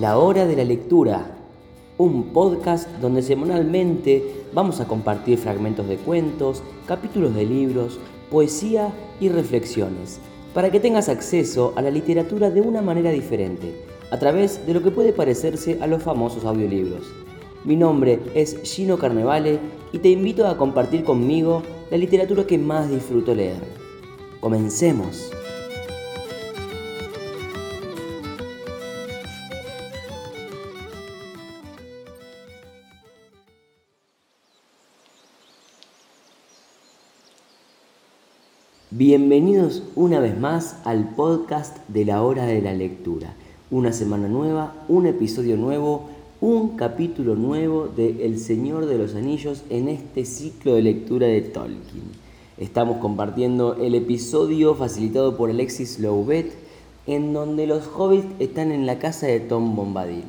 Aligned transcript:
La 0.00 0.18
Hora 0.18 0.44
de 0.44 0.56
la 0.56 0.64
Lectura, 0.64 1.36
un 1.98 2.32
podcast 2.32 2.88
donde 3.00 3.22
semanalmente 3.22 4.42
vamos 4.52 4.80
a 4.80 4.88
compartir 4.88 5.38
fragmentos 5.38 5.86
de 5.86 5.98
cuentos, 5.98 6.64
capítulos 6.84 7.32
de 7.32 7.46
libros, 7.46 8.00
poesía 8.28 8.92
y 9.20 9.28
reflexiones, 9.28 10.18
para 10.52 10.72
que 10.72 10.80
tengas 10.80 11.08
acceso 11.08 11.74
a 11.76 11.82
la 11.82 11.92
literatura 11.92 12.50
de 12.50 12.60
una 12.60 12.82
manera 12.82 13.12
diferente, 13.12 13.84
a 14.10 14.18
través 14.18 14.66
de 14.66 14.74
lo 14.74 14.82
que 14.82 14.90
puede 14.90 15.12
parecerse 15.12 15.78
a 15.80 15.86
los 15.86 16.02
famosos 16.02 16.44
audiolibros. 16.44 17.06
Mi 17.64 17.76
nombre 17.76 18.18
es 18.34 18.62
Gino 18.64 18.98
Carnevale 18.98 19.60
y 19.92 20.00
te 20.00 20.08
invito 20.08 20.48
a 20.48 20.56
compartir 20.56 21.04
conmigo 21.04 21.62
la 21.92 21.98
literatura 21.98 22.44
que 22.44 22.58
más 22.58 22.90
disfruto 22.90 23.32
leer. 23.32 23.62
Comencemos. 24.40 25.30
Bienvenidos 38.96 39.82
una 39.96 40.20
vez 40.20 40.38
más 40.38 40.76
al 40.84 41.16
podcast 41.16 41.78
de 41.88 42.04
la 42.04 42.22
hora 42.22 42.46
de 42.46 42.62
la 42.62 42.72
lectura. 42.72 43.34
Una 43.72 43.92
semana 43.92 44.28
nueva, 44.28 44.72
un 44.86 45.06
episodio 45.06 45.56
nuevo, 45.56 46.10
un 46.40 46.76
capítulo 46.76 47.34
nuevo 47.34 47.88
de 47.88 48.24
El 48.24 48.38
Señor 48.38 48.86
de 48.86 48.96
los 48.96 49.16
Anillos 49.16 49.64
en 49.68 49.88
este 49.88 50.24
ciclo 50.24 50.76
de 50.76 50.82
lectura 50.82 51.26
de 51.26 51.40
Tolkien. 51.40 52.04
Estamos 52.56 52.98
compartiendo 52.98 53.74
el 53.74 53.96
episodio 53.96 54.76
facilitado 54.76 55.36
por 55.36 55.50
Alexis 55.50 55.98
Louvet 55.98 56.54
en 57.08 57.32
donde 57.32 57.66
los 57.66 57.88
hobbits 57.88 58.28
están 58.38 58.70
en 58.70 58.86
la 58.86 59.00
casa 59.00 59.26
de 59.26 59.40
Tom 59.40 59.74
Bombadil. 59.74 60.22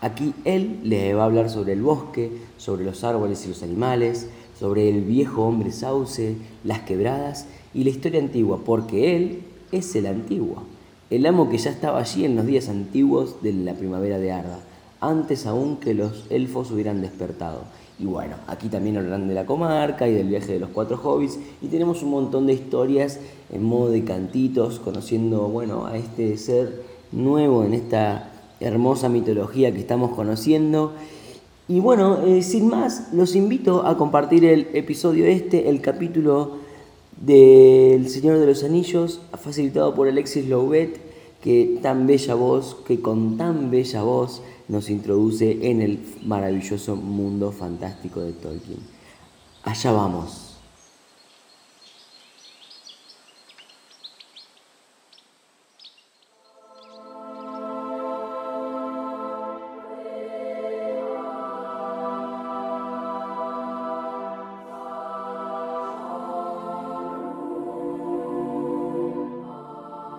Aquí 0.00 0.32
él 0.44 0.78
les 0.84 1.16
va 1.16 1.22
a 1.22 1.24
hablar 1.24 1.50
sobre 1.50 1.72
el 1.72 1.82
bosque, 1.82 2.30
sobre 2.56 2.84
los 2.84 3.02
árboles 3.02 3.44
y 3.44 3.48
los 3.48 3.64
animales, 3.64 4.28
sobre 4.58 4.88
el 4.88 5.02
viejo 5.02 5.44
hombre 5.44 5.72
sauce, 5.72 6.36
las 6.64 6.80
quebradas 6.80 7.46
y 7.74 7.84
la 7.84 7.90
historia 7.90 8.20
antigua, 8.20 8.60
porque 8.64 9.16
él 9.16 9.42
es 9.72 9.94
el 9.96 10.06
antiguo, 10.06 10.62
el 11.10 11.26
amo 11.26 11.48
que 11.48 11.58
ya 11.58 11.70
estaba 11.70 12.00
allí 12.00 12.24
en 12.24 12.36
los 12.36 12.46
días 12.46 12.68
antiguos 12.68 13.42
de 13.42 13.52
la 13.52 13.74
primavera 13.74 14.18
de 14.18 14.32
Arda, 14.32 14.60
antes 15.00 15.46
aún 15.46 15.76
que 15.76 15.94
los 15.94 16.24
elfos 16.30 16.70
hubieran 16.70 17.02
despertado. 17.02 17.60
Y 17.98 18.04
bueno, 18.04 18.36
aquí 18.46 18.68
también 18.68 18.98
hablarán 18.98 19.26
de 19.26 19.34
la 19.34 19.46
comarca 19.46 20.06
y 20.06 20.12
del 20.12 20.28
viaje 20.28 20.52
de 20.52 20.60
los 20.60 20.70
cuatro 20.70 21.00
hobbits 21.02 21.38
y 21.62 21.68
tenemos 21.68 22.02
un 22.02 22.10
montón 22.10 22.46
de 22.46 22.52
historias 22.52 23.18
en 23.50 23.62
modo 23.62 23.90
de 23.90 24.04
cantitos, 24.04 24.78
conociendo, 24.80 25.48
bueno, 25.48 25.86
a 25.86 25.96
este 25.96 26.36
ser 26.36 26.82
nuevo 27.12 27.64
en 27.64 27.72
esta 27.72 28.32
hermosa 28.60 29.08
mitología 29.08 29.72
que 29.72 29.80
estamos 29.80 30.12
conociendo. 30.14 30.92
Y 31.68 31.80
bueno, 31.80 32.22
eh, 32.24 32.42
sin 32.42 32.68
más, 32.68 33.12
los 33.12 33.34
invito 33.34 33.86
a 33.86 33.96
compartir 33.96 34.44
el 34.44 34.68
episodio 34.72 35.26
este, 35.26 35.68
el 35.68 35.80
capítulo 35.80 36.58
del 37.20 38.08
Señor 38.08 38.38
de 38.38 38.46
los 38.46 38.62
Anillos, 38.62 39.20
facilitado 39.40 39.94
por 39.94 40.06
Alexis 40.06 40.48
Louvet, 40.48 41.00
que 41.42 41.78
tan 41.82 42.06
bella 42.06 42.34
voz, 42.34 42.76
que 42.86 43.00
con 43.00 43.36
tan 43.36 43.70
bella 43.70 44.02
voz 44.02 44.42
nos 44.68 44.90
introduce 44.90 45.70
en 45.70 45.82
el 45.82 45.98
maravilloso 46.24 46.94
mundo 46.94 47.50
fantástico 47.50 48.20
de 48.20 48.32
Tolkien. 48.32 48.78
Allá 49.64 49.90
vamos. 49.90 50.45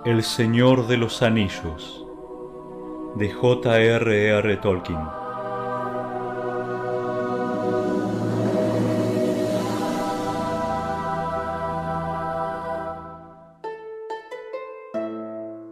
El 0.08 0.24
Señor 0.24 0.88
de 0.88 0.96
los 0.96 1.22
Anillos 1.22 2.06
de 3.18 3.30
J.R.R. 3.30 4.56
Tolkien. 4.56 5.00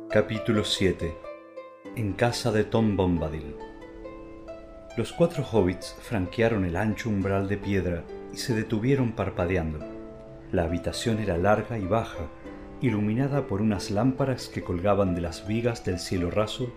Capítulo 0.09 0.65
7 0.65 1.17
En 1.95 2.11
casa 2.11 2.51
de 2.51 2.65
Tom 2.65 2.97
Bombadil 2.97 3.55
Los 4.97 5.13
cuatro 5.13 5.45
hobbits 5.49 5.95
franquearon 6.01 6.65
el 6.65 6.75
ancho 6.75 7.07
umbral 7.07 7.47
de 7.47 7.55
piedra 7.55 8.03
y 8.33 8.37
se 8.37 8.53
detuvieron 8.53 9.13
parpadeando. 9.13 9.79
La 10.51 10.63
habitación 10.63 11.19
era 11.19 11.37
larga 11.37 11.79
y 11.79 11.85
baja, 11.85 12.27
iluminada 12.87 13.47
por 13.47 13.61
unas 13.61 13.91
lámparas 13.91 14.47
que 14.47 14.63
colgaban 14.63 15.15
de 15.15 15.21
las 15.21 15.47
vigas 15.47 15.83
del 15.83 15.99
cielo 15.99 16.29
raso, 16.29 16.71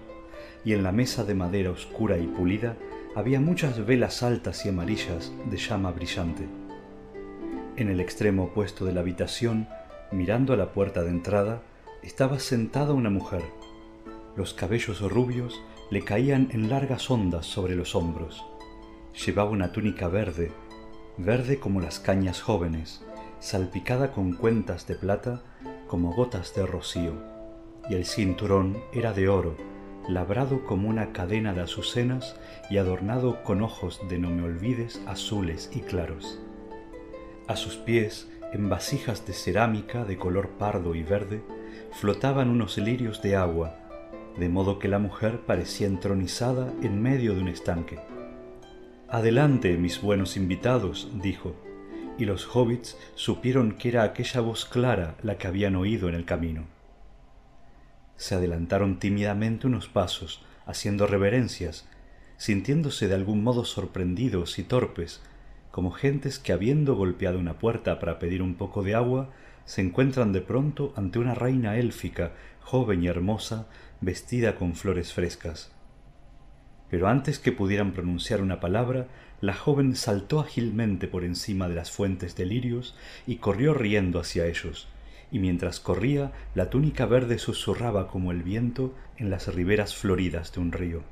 y 0.64 0.72
en 0.72 0.82
la 0.82 0.92
mesa 0.92 1.24
de 1.24 1.34
madera 1.34 1.70
oscura 1.70 2.18
y 2.18 2.26
pulida 2.26 2.76
había 3.14 3.40
muchas 3.40 3.84
velas 3.84 4.22
altas 4.22 4.64
y 4.64 4.68
amarillas 4.68 5.32
de 5.50 5.56
llama 5.56 5.92
brillante. 5.92 6.46
En 7.76 7.88
el 7.88 8.00
extremo 8.00 8.44
opuesto 8.44 8.84
de 8.84 8.92
la 8.92 9.00
habitación, 9.00 9.68
mirando 10.10 10.52
a 10.52 10.56
la 10.56 10.72
puerta 10.72 11.02
de 11.02 11.10
entrada, 11.10 11.62
estaba 12.02 12.38
sentada 12.38 12.92
una 12.92 13.10
mujer. 13.10 13.42
Los 14.36 14.54
cabellos 14.54 15.00
rubios 15.00 15.60
le 15.90 16.04
caían 16.04 16.48
en 16.52 16.68
largas 16.68 17.10
ondas 17.10 17.46
sobre 17.46 17.74
los 17.74 17.94
hombros. 17.94 18.44
Llevaba 19.26 19.50
una 19.50 19.72
túnica 19.72 20.08
verde, 20.08 20.52
verde 21.16 21.58
como 21.58 21.80
las 21.80 21.98
cañas 21.98 22.40
jóvenes, 22.40 23.02
salpicada 23.40 24.12
con 24.12 24.32
cuentas 24.32 24.86
de 24.86 24.94
plata 24.94 25.42
como 25.88 26.12
gotas 26.12 26.54
de 26.54 26.64
rocío, 26.64 27.14
y 27.90 27.94
el 27.94 28.04
cinturón 28.04 28.78
era 28.92 29.12
de 29.12 29.28
oro, 29.28 29.56
labrado 30.08 30.64
como 30.64 30.88
una 30.88 31.12
cadena 31.12 31.52
de 31.52 31.62
azucenas 31.62 32.36
y 32.70 32.78
adornado 32.78 33.42
con 33.42 33.62
ojos 33.62 34.00
de 34.08 34.18
no 34.18 34.30
me 34.30 34.42
olvides 34.42 35.02
azules 35.06 35.70
y 35.74 35.80
claros. 35.80 36.40
A 37.46 37.56
sus 37.56 37.76
pies, 37.76 38.30
en 38.52 38.68
vasijas 38.68 39.26
de 39.26 39.32
cerámica 39.32 40.04
de 40.04 40.16
color 40.16 40.50
pardo 40.58 40.94
y 40.94 41.02
verde, 41.02 41.42
flotaban 41.92 42.48
unos 42.48 42.78
lirios 42.78 43.22
de 43.22 43.36
agua, 43.36 43.74
de 44.38 44.48
modo 44.48 44.78
que 44.78 44.88
la 44.88 44.98
mujer 44.98 45.40
parecía 45.40 45.86
entronizada 45.86 46.72
en 46.82 47.02
medio 47.02 47.34
de 47.34 47.40
un 47.40 47.48
estanque. 47.48 47.98
Adelante, 49.08 49.76
mis 49.76 50.00
buenos 50.00 50.36
invitados, 50.36 51.10
dijo, 51.14 51.54
y 52.18 52.24
los 52.24 52.54
hobbits 52.54 52.98
supieron 53.14 53.72
que 53.72 53.88
era 53.88 54.02
aquella 54.02 54.40
voz 54.40 54.66
clara 54.66 55.14
la 55.22 55.38
que 55.38 55.46
habían 55.46 55.76
oído 55.76 56.08
en 56.08 56.14
el 56.14 56.24
camino. 56.24 56.66
Se 58.16 58.34
adelantaron 58.34 58.98
tímidamente 58.98 59.66
unos 59.66 59.88
pasos, 59.88 60.44
haciendo 60.66 61.06
reverencias, 61.06 61.88
sintiéndose 62.36 63.08
de 63.08 63.14
algún 63.14 63.42
modo 63.42 63.64
sorprendidos 63.64 64.58
y 64.58 64.64
torpes, 64.64 65.22
como 65.70 65.92
gentes 65.92 66.38
que 66.38 66.52
habiendo 66.52 66.96
golpeado 66.96 67.38
una 67.38 67.58
puerta 67.58 68.00
para 68.00 68.18
pedir 68.18 68.42
un 68.42 68.56
poco 68.56 68.82
de 68.82 68.94
agua, 68.94 69.30
se 69.64 69.80
encuentran 69.82 70.32
de 70.32 70.40
pronto 70.40 70.92
ante 70.96 71.18
una 71.18 71.34
reina 71.34 71.76
élfica, 71.76 72.32
joven 72.60 73.04
y 73.04 73.06
hermosa, 73.06 73.66
vestida 74.00 74.56
con 74.56 74.74
flores 74.74 75.12
frescas. 75.12 75.70
Pero 76.90 77.06
antes 77.08 77.38
que 77.38 77.52
pudieran 77.52 77.92
pronunciar 77.92 78.40
una 78.40 78.60
palabra, 78.60 79.08
la 79.40 79.54
joven 79.54 79.94
saltó 79.94 80.40
ágilmente 80.40 81.06
por 81.06 81.24
encima 81.24 81.68
de 81.68 81.74
las 81.76 81.90
fuentes 81.92 82.34
de 82.34 82.46
lirios 82.46 82.96
y 83.26 83.36
corrió 83.36 83.72
riendo 83.72 84.18
hacia 84.18 84.46
ellos, 84.46 84.88
y 85.30 85.38
mientras 85.38 85.78
corría 85.78 86.32
la 86.54 86.70
túnica 86.70 87.06
verde 87.06 87.38
susurraba 87.38 88.08
como 88.08 88.32
el 88.32 88.42
viento 88.42 88.94
en 89.16 89.30
las 89.30 89.54
riberas 89.54 89.94
floridas 89.94 90.52
de 90.52 90.60
un 90.60 90.72
río. 90.72 91.02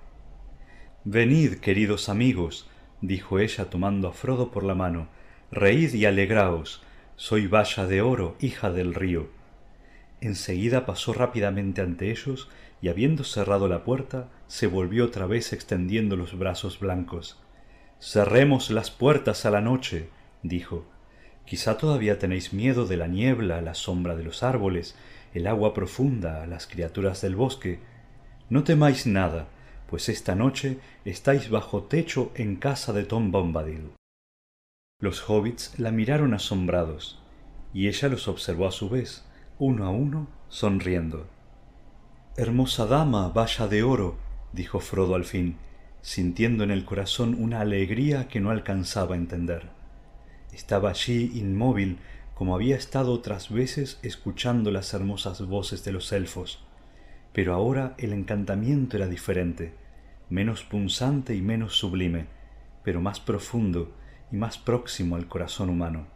Venid, 1.04 1.58
queridos 1.58 2.08
amigos, 2.08 2.68
dijo 3.00 3.38
ella 3.38 3.66
tomando 3.70 4.08
a 4.08 4.12
Frodo 4.12 4.50
por 4.50 4.64
la 4.64 4.74
mano, 4.74 5.08
reíd 5.52 5.94
y 5.94 6.04
alegraos, 6.04 6.82
soy 7.14 7.46
valla 7.46 7.86
de 7.86 8.02
oro, 8.02 8.36
hija 8.40 8.72
del 8.72 8.92
río. 8.92 9.28
Enseguida 10.20 10.84
pasó 10.84 11.12
rápidamente 11.12 11.80
ante 11.80 12.10
ellos 12.10 12.48
y 12.82 12.88
habiendo 12.88 13.22
cerrado 13.22 13.68
la 13.68 13.84
puerta, 13.84 14.28
se 14.48 14.66
volvió 14.66 15.04
otra 15.04 15.26
vez 15.26 15.52
extendiendo 15.52 16.16
los 16.16 16.36
brazos 16.36 16.80
blancos. 16.80 17.38
Cerremos 18.00 18.70
las 18.70 18.90
puertas 18.90 19.46
a 19.46 19.50
la 19.50 19.60
noche, 19.60 20.10
dijo. 20.42 20.84
Quizá 21.44 21.78
todavía 21.78 22.18
tenéis 22.18 22.52
miedo 22.52 22.86
de 22.86 22.96
la 22.96 23.06
niebla, 23.06 23.60
la 23.60 23.74
sombra 23.74 24.16
de 24.16 24.24
los 24.24 24.42
árboles, 24.42 24.96
el 25.32 25.46
agua 25.46 25.74
profunda, 25.74 26.46
las 26.46 26.66
criaturas 26.66 27.20
del 27.20 27.36
bosque. 27.36 27.80
No 28.50 28.64
temáis 28.64 29.06
nada, 29.06 29.48
pues 29.88 30.08
esta 30.08 30.34
noche 30.34 30.78
estáis 31.04 31.50
bajo 31.50 31.84
techo 31.84 32.32
en 32.34 32.56
casa 32.56 32.92
de 32.92 33.04
Tom 33.04 33.30
Bombadil. 33.30 33.92
Los 35.00 35.28
hobbits 35.28 35.78
la 35.78 35.90
miraron 35.90 36.34
asombrados, 36.34 37.20
y 37.72 37.88
ella 37.88 38.08
los 38.08 38.28
observó 38.28 38.66
a 38.66 38.72
su 38.72 38.88
vez, 38.88 39.24
uno 39.58 39.86
a 39.86 39.90
uno, 39.90 40.28
sonriendo. 40.48 41.26
Hermosa 42.36 42.86
dama, 42.86 43.28
valla 43.28 43.68
de 43.68 43.82
oro, 43.82 44.16
dijo 44.52 44.80
Frodo 44.80 45.14
al 45.14 45.24
fin, 45.24 45.58
sintiendo 46.06 46.62
en 46.62 46.70
el 46.70 46.84
corazón 46.84 47.34
una 47.36 47.60
alegría 47.60 48.28
que 48.28 48.38
no 48.38 48.50
alcanzaba 48.50 49.16
a 49.16 49.18
entender. 49.18 49.70
Estaba 50.52 50.90
allí 50.90 51.32
inmóvil 51.34 51.98
como 52.32 52.54
había 52.54 52.76
estado 52.76 53.12
otras 53.12 53.50
veces 53.50 53.98
escuchando 54.04 54.70
las 54.70 54.94
hermosas 54.94 55.44
voces 55.44 55.82
de 55.82 55.90
los 55.90 56.12
elfos, 56.12 56.62
pero 57.32 57.54
ahora 57.54 57.96
el 57.98 58.12
encantamiento 58.12 58.96
era 58.96 59.08
diferente, 59.08 59.74
menos 60.30 60.62
punzante 60.62 61.34
y 61.34 61.42
menos 61.42 61.76
sublime, 61.76 62.26
pero 62.84 63.00
más 63.00 63.18
profundo 63.18 63.92
y 64.30 64.36
más 64.36 64.58
próximo 64.58 65.16
al 65.16 65.26
corazón 65.26 65.70
humano, 65.70 66.06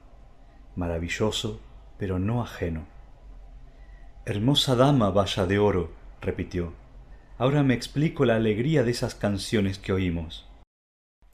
maravilloso, 0.77 1.61
pero 1.99 2.21
no 2.21 2.43
ajeno. 2.43 2.87
Hermosa 4.25 4.77
dama 4.77 5.11
valla 5.11 5.47
de 5.47 5.59
oro, 5.59 5.91
repitió, 6.21 6.80
ahora 7.41 7.63
me 7.63 7.73
explico 7.73 8.27
la 8.27 8.37
alegría 8.37 8.83
de 8.83 8.91
esas 8.91 9.15
canciones 9.15 9.79
que 9.79 9.95
oímos. 9.95 10.47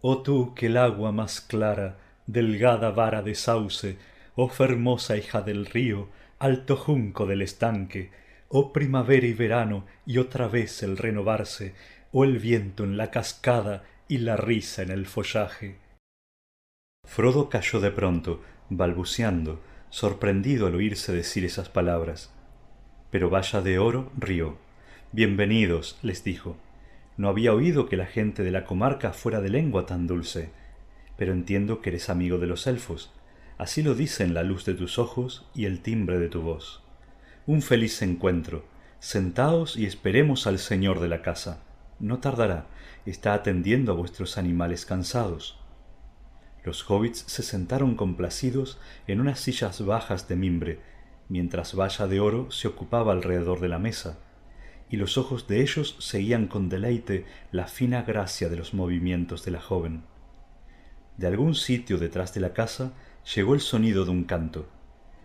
Oh 0.00 0.22
tú 0.22 0.54
que 0.54 0.66
el 0.66 0.76
agua 0.76 1.10
más 1.10 1.40
clara, 1.40 1.98
delgada 2.28 2.92
vara 2.92 3.22
de 3.22 3.34
sauce, 3.34 3.98
oh 4.36 4.48
fermosa 4.48 5.16
hija 5.16 5.42
del 5.42 5.66
río, 5.66 6.08
alto 6.38 6.76
junco 6.76 7.26
del 7.26 7.42
estanque, 7.42 8.12
oh 8.48 8.72
primavera 8.72 9.26
y 9.26 9.32
verano 9.32 9.84
y 10.06 10.18
otra 10.18 10.46
vez 10.46 10.84
el 10.84 10.96
renovarse, 10.96 11.74
oh 12.12 12.22
el 12.22 12.38
viento 12.38 12.84
en 12.84 12.96
la 12.96 13.10
cascada 13.10 13.82
y 14.06 14.18
la 14.18 14.36
risa 14.36 14.82
en 14.82 14.92
el 14.92 15.06
follaje. 15.06 15.80
Frodo 17.04 17.48
cayó 17.48 17.80
de 17.80 17.90
pronto, 17.90 18.42
balbuceando, 18.70 19.60
sorprendido 19.90 20.68
al 20.68 20.76
oírse 20.76 21.12
decir 21.12 21.44
esas 21.44 21.68
palabras. 21.68 22.32
Pero 23.10 23.28
Valla 23.28 23.60
de 23.60 23.80
Oro 23.80 24.12
rió. 24.16 24.65
Bienvenidos, 25.16 25.98
les 26.02 26.24
dijo. 26.24 26.58
No 27.16 27.30
había 27.30 27.54
oído 27.54 27.88
que 27.88 27.96
la 27.96 28.04
gente 28.04 28.42
de 28.42 28.50
la 28.50 28.66
comarca 28.66 29.14
fuera 29.14 29.40
de 29.40 29.48
lengua 29.48 29.86
tan 29.86 30.06
dulce, 30.06 30.50
pero 31.16 31.32
entiendo 31.32 31.80
que 31.80 31.88
eres 31.88 32.10
amigo 32.10 32.36
de 32.36 32.46
los 32.46 32.66
elfos. 32.66 33.14
Así 33.56 33.82
lo 33.82 33.94
dicen 33.94 34.34
la 34.34 34.42
luz 34.42 34.66
de 34.66 34.74
tus 34.74 34.98
ojos 34.98 35.48
y 35.54 35.64
el 35.64 35.80
timbre 35.80 36.18
de 36.18 36.28
tu 36.28 36.42
voz. 36.42 36.82
Un 37.46 37.62
feliz 37.62 38.02
encuentro. 38.02 38.66
Sentaos 38.98 39.78
y 39.78 39.86
esperemos 39.86 40.46
al 40.46 40.58
señor 40.58 41.00
de 41.00 41.08
la 41.08 41.22
casa. 41.22 41.62
No 41.98 42.18
tardará, 42.18 42.66
está 43.06 43.32
atendiendo 43.32 43.92
a 43.92 43.94
vuestros 43.94 44.36
animales 44.36 44.84
cansados. 44.84 45.58
Los 46.62 46.90
hobbits 46.90 47.20
se 47.26 47.42
sentaron 47.42 47.94
complacidos 47.94 48.78
en 49.06 49.22
unas 49.22 49.40
sillas 49.40 49.80
bajas 49.82 50.28
de 50.28 50.36
mimbre, 50.36 50.80
mientras 51.30 51.74
Valla 51.74 52.06
de 52.06 52.20
Oro 52.20 52.50
se 52.50 52.68
ocupaba 52.68 53.12
alrededor 53.12 53.60
de 53.60 53.68
la 53.68 53.78
mesa, 53.78 54.18
y 54.90 54.96
los 54.96 55.18
ojos 55.18 55.48
de 55.48 55.62
ellos 55.62 55.96
seguían 55.98 56.46
con 56.46 56.68
deleite 56.68 57.24
la 57.52 57.66
fina 57.66 58.02
gracia 58.02 58.48
de 58.48 58.56
los 58.56 58.74
movimientos 58.74 59.44
de 59.44 59.50
la 59.50 59.60
joven. 59.60 60.02
De 61.16 61.26
algún 61.26 61.54
sitio 61.54 61.98
detrás 61.98 62.34
de 62.34 62.40
la 62.40 62.52
casa 62.52 62.92
llegó 63.34 63.54
el 63.54 63.60
sonido 63.60 64.04
de 64.04 64.10
un 64.10 64.24
canto. 64.24 64.66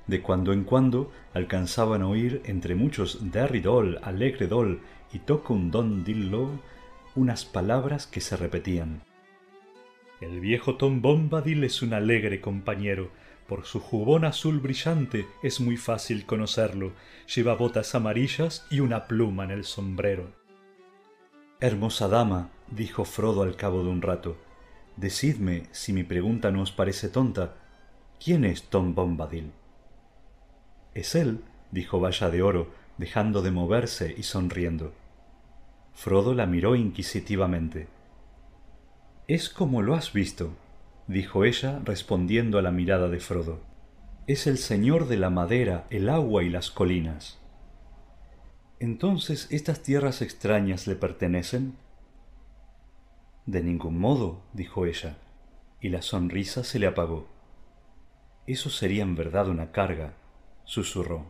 De 0.07 0.21
cuando 0.21 0.53
en 0.53 0.63
cuando 0.63 1.11
alcanzaban 1.33 2.01
a 2.01 2.07
oír 2.07 2.41
entre 2.45 2.75
muchos 2.75 3.31
derridol, 3.31 3.99
alegredol 4.01 4.81
y 5.13 5.19
toco 5.19 5.53
un 5.53 5.69
don 5.69 6.03
dillo 6.03 6.49
unas 7.15 7.45
palabras 7.45 8.07
que 8.07 8.21
se 8.21 8.37
repetían. 8.37 9.01
El 10.21 10.39
viejo 10.39 10.77
Tom 10.77 11.01
Bombadil 11.01 11.63
es 11.63 11.81
un 11.81 11.93
alegre 11.93 12.41
compañero. 12.41 13.09
Por 13.51 13.65
su 13.65 13.81
jubón 13.81 14.23
azul 14.23 14.61
brillante 14.61 15.27
es 15.43 15.59
muy 15.59 15.75
fácil 15.75 16.25
conocerlo. 16.25 16.93
Lleva 17.35 17.53
botas 17.53 17.95
amarillas 17.95 18.65
y 18.69 18.79
una 18.79 19.09
pluma 19.09 19.43
en 19.43 19.51
el 19.51 19.65
sombrero. 19.65 20.31
Hermosa 21.59 22.07
dama, 22.07 22.49
dijo 22.69 23.03
Frodo 23.03 23.43
al 23.43 23.57
cabo 23.57 23.83
de 23.83 23.89
un 23.89 24.01
rato, 24.01 24.37
decidme, 24.95 25.63
si 25.73 25.91
mi 25.91 26.05
pregunta 26.05 26.49
no 26.49 26.61
os 26.61 26.71
parece 26.71 27.09
tonta, 27.09 27.57
¿quién 28.23 28.45
es 28.45 28.69
Tom 28.69 28.95
Bombadil? 28.95 29.51
Es 30.93 31.13
él, 31.15 31.43
dijo 31.71 31.99
Valla 31.99 32.29
de 32.29 32.43
Oro, 32.43 32.71
dejando 32.97 33.41
de 33.41 33.51
moverse 33.51 34.15
y 34.17 34.23
sonriendo. 34.23 34.93
Frodo 35.93 36.33
la 36.33 36.45
miró 36.45 36.77
inquisitivamente. 36.77 37.89
Es 39.27 39.49
como 39.49 39.81
lo 39.81 39.95
has 39.95 40.13
visto, 40.13 40.53
dijo 41.11 41.43
ella 41.43 41.81
respondiendo 41.83 42.57
a 42.57 42.61
la 42.61 42.71
mirada 42.71 43.09
de 43.09 43.19
Frodo. 43.19 43.59
Es 44.27 44.47
el 44.47 44.57
señor 44.57 45.07
de 45.07 45.17
la 45.17 45.29
madera, 45.29 45.85
el 45.89 46.09
agua 46.09 46.43
y 46.43 46.49
las 46.49 46.71
colinas. 46.71 47.39
Entonces 48.79 49.47
estas 49.51 49.83
tierras 49.83 50.21
extrañas 50.21 50.87
le 50.87 50.95
pertenecen? 50.95 51.75
De 53.45 53.61
ningún 53.61 53.99
modo, 53.99 54.41
dijo 54.53 54.85
ella, 54.85 55.17
y 55.81 55.89
la 55.89 56.01
sonrisa 56.01 56.63
se 56.63 56.79
le 56.79 56.87
apagó. 56.87 57.27
Eso 58.47 58.69
sería 58.69 59.03
en 59.03 59.15
verdad 59.15 59.49
una 59.49 59.71
carga, 59.71 60.13
susurró. 60.63 61.25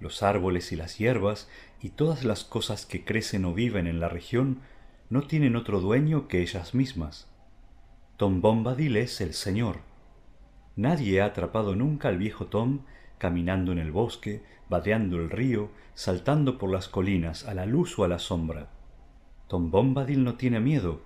Los 0.00 0.22
árboles 0.22 0.72
y 0.72 0.76
las 0.76 0.98
hierbas 0.98 1.48
y 1.82 1.90
todas 1.90 2.24
las 2.24 2.44
cosas 2.44 2.86
que 2.86 3.04
crecen 3.04 3.44
o 3.44 3.52
viven 3.52 3.86
en 3.86 4.00
la 4.00 4.08
región 4.08 4.60
no 5.10 5.22
tienen 5.22 5.56
otro 5.56 5.80
dueño 5.80 6.28
que 6.28 6.40
ellas 6.40 6.74
mismas. 6.74 7.27
Tom 8.18 8.40
Bombadil 8.40 8.96
es 8.96 9.20
el 9.20 9.32
señor. 9.32 9.76
Nadie 10.74 11.20
ha 11.20 11.26
atrapado 11.26 11.76
nunca 11.76 12.08
al 12.08 12.18
viejo 12.18 12.46
Tom 12.46 12.80
caminando 13.16 13.70
en 13.70 13.78
el 13.78 13.92
bosque, 13.92 14.42
vadeando 14.68 15.18
el 15.18 15.30
río, 15.30 15.70
saltando 15.94 16.58
por 16.58 16.68
las 16.72 16.88
colinas, 16.88 17.46
a 17.46 17.54
la 17.54 17.64
luz 17.64 17.96
o 17.96 18.02
a 18.02 18.08
la 18.08 18.18
sombra. 18.18 18.70
Tom 19.46 19.70
Bombadil 19.70 20.24
no 20.24 20.34
tiene 20.34 20.58
miedo. 20.58 21.02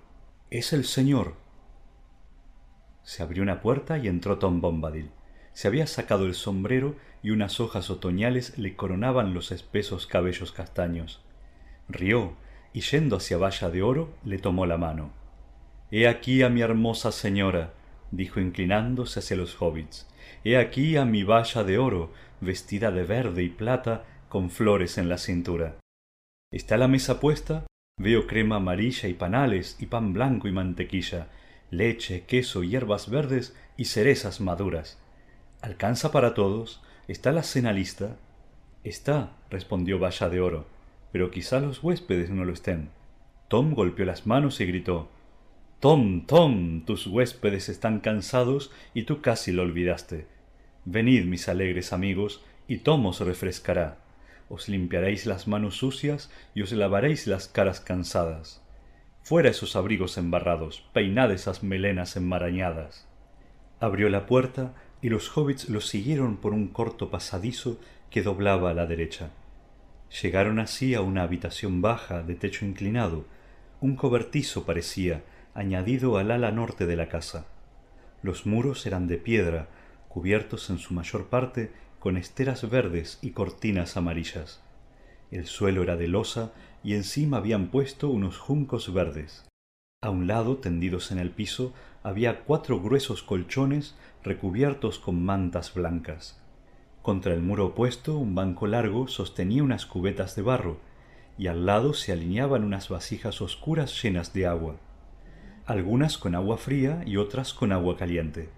Es 0.49 0.73
el 0.73 0.85
señor. 0.85 1.35
Se 3.03 3.21
abrió 3.21 3.43
una 3.43 3.61
puerta 3.61 3.99
y 3.99 4.07
entró 4.07 4.39
Tom 4.39 4.59
Bombadil. 4.59 5.11
Se 5.53 5.67
había 5.67 5.85
sacado 5.85 6.25
el 6.25 6.33
sombrero 6.33 6.95
y 7.21 7.29
unas 7.29 7.59
hojas 7.59 7.91
otoñales 7.91 8.57
le 8.57 8.75
coronaban 8.75 9.35
los 9.35 9.51
espesos 9.51 10.07
cabellos 10.07 10.51
castaños. 10.51 11.21
Rió, 11.87 12.33
y 12.73 12.81
yendo 12.81 13.17
hacia 13.17 13.37
Valla 13.37 13.69
de 13.69 13.83
Oro 13.83 14.15
le 14.25 14.39
tomó 14.39 14.65
la 14.65 14.79
mano. 14.79 15.22
He 15.95 16.07
aquí 16.07 16.41
a 16.41 16.49
mi 16.49 16.61
hermosa 16.61 17.11
señora, 17.11 17.71
dijo 18.09 18.39
inclinándose 18.39 19.19
hacia 19.19 19.37
los 19.37 19.61
hobbits. 19.61 20.07
He 20.43 20.57
aquí 20.57 20.97
a 20.97 21.05
mi 21.05 21.21
Valla 21.23 21.63
de 21.63 21.77
Oro, 21.77 22.11
vestida 22.41 22.89
de 22.89 23.03
verde 23.03 23.43
y 23.43 23.49
plata, 23.49 24.03
con 24.27 24.49
flores 24.49 24.97
en 24.97 25.07
la 25.07 25.19
cintura. 25.19 25.75
¿Está 26.51 26.77
la 26.77 26.87
mesa 26.87 27.19
puesta? 27.19 27.67
Veo 28.01 28.25
crema 28.25 28.55
amarilla 28.55 29.07
y 29.07 29.13
panales, 29.13 29.77
y 29.79 29.85
pan 29.85 30.13
blanco 30.13 30.47
y 30.47 30.51
mantequilla, 30.51 31.27
leche, 31.69 32.23
queso, 32.25 32.63
hierbas 32.63 33.07
verdes 33.07 33.55
y 33.77 33.85
cerezas 33.85 34.41
maduras. 34.41 34.99
¿Alcanza 35.61 36.11
para 36.11 36.33
todos? 36.33 36.81
¿Está 37.07 37.31
la 37.31 37.43
cena 37.43 37.71
lista? 37.71 38.17
Está, 38.83 39.37
respondió 39.51 39.99
Valla 39.99 40.29
de 40.29 40.41
Oro 40.41 40.73
pero 41.13 41.29
quizá 41.29 41.59
los 41.59 41.83
huéspedes 41.83 42.31
no 42.31 42.43
lo 42.43 42.53
estén. 42.53 42.89
Tom 43.47 43.75
golpeó 43.75 44.03
las 44.03 44.25
manos 44.25 44.59
y 44.59 44.65
gritó 44.65 45.09
Tom, 45.83 46.25
Tom, 46.25 46.85
tus 46.85 47.07
huéspedes 47.07 47.67
están 47.67 47.99
cansados 47.99 48.71
y 48.93 49.03
tú 49.03 49.19
casi 49.19 49.51
lo 49.51 49.63
olvidaste. 49.63 50.27
Venid, 50.85 51.25
mis 51.25 51.49
alegres 51.49 51.91
amigos, 51.91 52.41
y 52.69 52.77
Tom 52.77 53.05
os 53.05 53.19
refrescará. 53.19 53.97
Os 54.47 54.69
limpiaréis 54.69 55.25
las 55.25 55.45
manos 55.45 55.75
sucias 55.75 56.31
y 56.55 56.61
os 56.61 56.71
lavaréis 56.71 57.27
las 57.27 57.49
caras 57.49 57.81
cansadas. 57.81 58.63
Fuera 59.23 59.49
esos 59.49 59.75
abrigos 59.75 60.17
embarrados, 60.17 60.89
peinad 60.93 61.33
esas 61.33 61.63
melenas 61.63 62.15
enmarañadas. 62.15 63.05
Abrió 63.81 64.07
la 64.07 64.25
puerta 64.25 64.73
y 65.01 65.09
los 65.09 65.35
hobbits 65.35 65.67
lo 65.67 65.81
siguieron 65.81 66.37
por 66.37 66.53
un 66.53 66.69
corto 66.69 67.11
pasadizo 67.11 67.77
que 68.09 68.23
doblaba 68.23 68.69
a 68.69 68.73
la 68.73 68.85
derecha. 68.85 69.31
Llegaron 70.21 70.59
así 70.59 70.95
a 70.95 71.01
una 71.01 71.23
habitación 71.23 71.81
baja 71.81 72.23
de 72.23 72.35
techo 72.35 72.63
inclinado. 72.63 73.25
Un 73.81 73.97
cobertizo 73.97 74.65
parecía, 74.65 75.23
añadido 75.53 76.17
al 76.17 76.31
ala 76.31 76.51
norte 76.51 76.85
de 76.85 76.95
la 76.95 77.09
casa. 77.09 77.45
Los 78.21 78.45
muros 78.45 78.85
eran 78.85 79.07
de 79.07 79.17
piedra, 79.17 79.67
cubiertos 80.07 80.69
en 80.69 80.79
su 80.79 80.93
mayor 80.93 81.27
parte 81.27 81.71
con 81.99 82.17
esteras 82.17 82.69
verdes 82.69 83.19
y 83.21 83.31
cortinas 83.31 83.97
amarillas. 83.97 84.61
El 85.31 85.45
suelo 85.45 85.83
era 85.83 85.95
de 85.95 86.07
losa 86.07 86.53
y 86.83 86.95
encima 86.95 87.37
habían 87.37 87.67
puesto 87.67 88.09
unos 88.09 88.37
juncos 88.37 88.93
verdes. 88.93 89.45
A 90.01 90.09
un 90.09 90.27
lado, 90.27 90.57
tendidos 90.57 91.11
en 91.11 91.17
el 91.17 91.31
piso, 91.31 91.73
había 92.03 92.41
cuatro 92.41 92.81
gruesos 92.81 93.23
colchones 93.23 93.95
recubiertos 94.23 94.99
con 94.99 95.23
mantas 95.23 95.73
blancas. 95.73 96.41
Contra 97.01 97.33
el 97.33 97.41
muro 97.41 97.67
opuesto 97.67 98.17
un 98.17 98.35
banco 98.35 98.67
largo 98.67 99.07
sostenía 99.07 99.63
unas 99.63 99.85
cubetas 99.85 100.35
de 100.35 100.41
barro, 100.41 100.77
y 101.37 101.47
al 101.47 101.65
lado 101.65 101.93
se 101.93 102.11
alineaban 102.11 102.63
unas 102.63 102.89
vasijas 102.89 103.41
oscuras 103.41 104.01
llenas 104.03 104.33
de 104.33 104.45
agua, 104.45 104.75
algunas 105.65 106.17
con 106.17 106.35
agua 106.35 106.57
fría 106.57 107.03
y 107.05 107.15
otras 107.17 107.53
con 107.53 107.71
agua 107.71 107.95
caliente. 107.95 108.49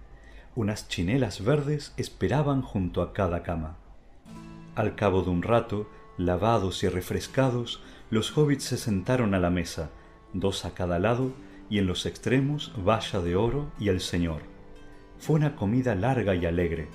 Unas 0.55 0.87
chinelas 0.87 1.43
verdes 1.43 1.93
esperaban 1.97 2.61
junto 2.61 3.01
a 3.01 3.13
cada 3.13 3.43
cama. 3.43 3.75
Al 4.75 4.95
cabo 4.95 5.21
de 5.21 5.29
un 5.29 5.43
rato, 5.43 5.87
lavados 6.17 6.83
y 6.83 6.87
refrescados, 6.87 7.81
los 8.09 8.35
hobbits 8.35 8.63
se 8.63 8.77
sentaron 8.77 9.35
a 9.35 9.39
la 9.39 9.49
mesa, 9.49 9.89
dos 10.33 10.65
a 10.65 10.73
cada 10.73 10.97
lado, 10.97 11.33
y 11.69 11.79
en 11.79 11.87
los 11.87 12.05
extremos 12.05 12.73
Valla 12.77 13.21
de 13.21 13.35
Oro 13.35 13.71
y 13.79 13.89
el 13.89 14.01
Señor. 14.01 14.41
Fue 15.19 15.35
una 15.35 15.55
comida 15.55 15.95
larga 15.95 16.35
y 16.35 16.45
alegre. 16.45 16.87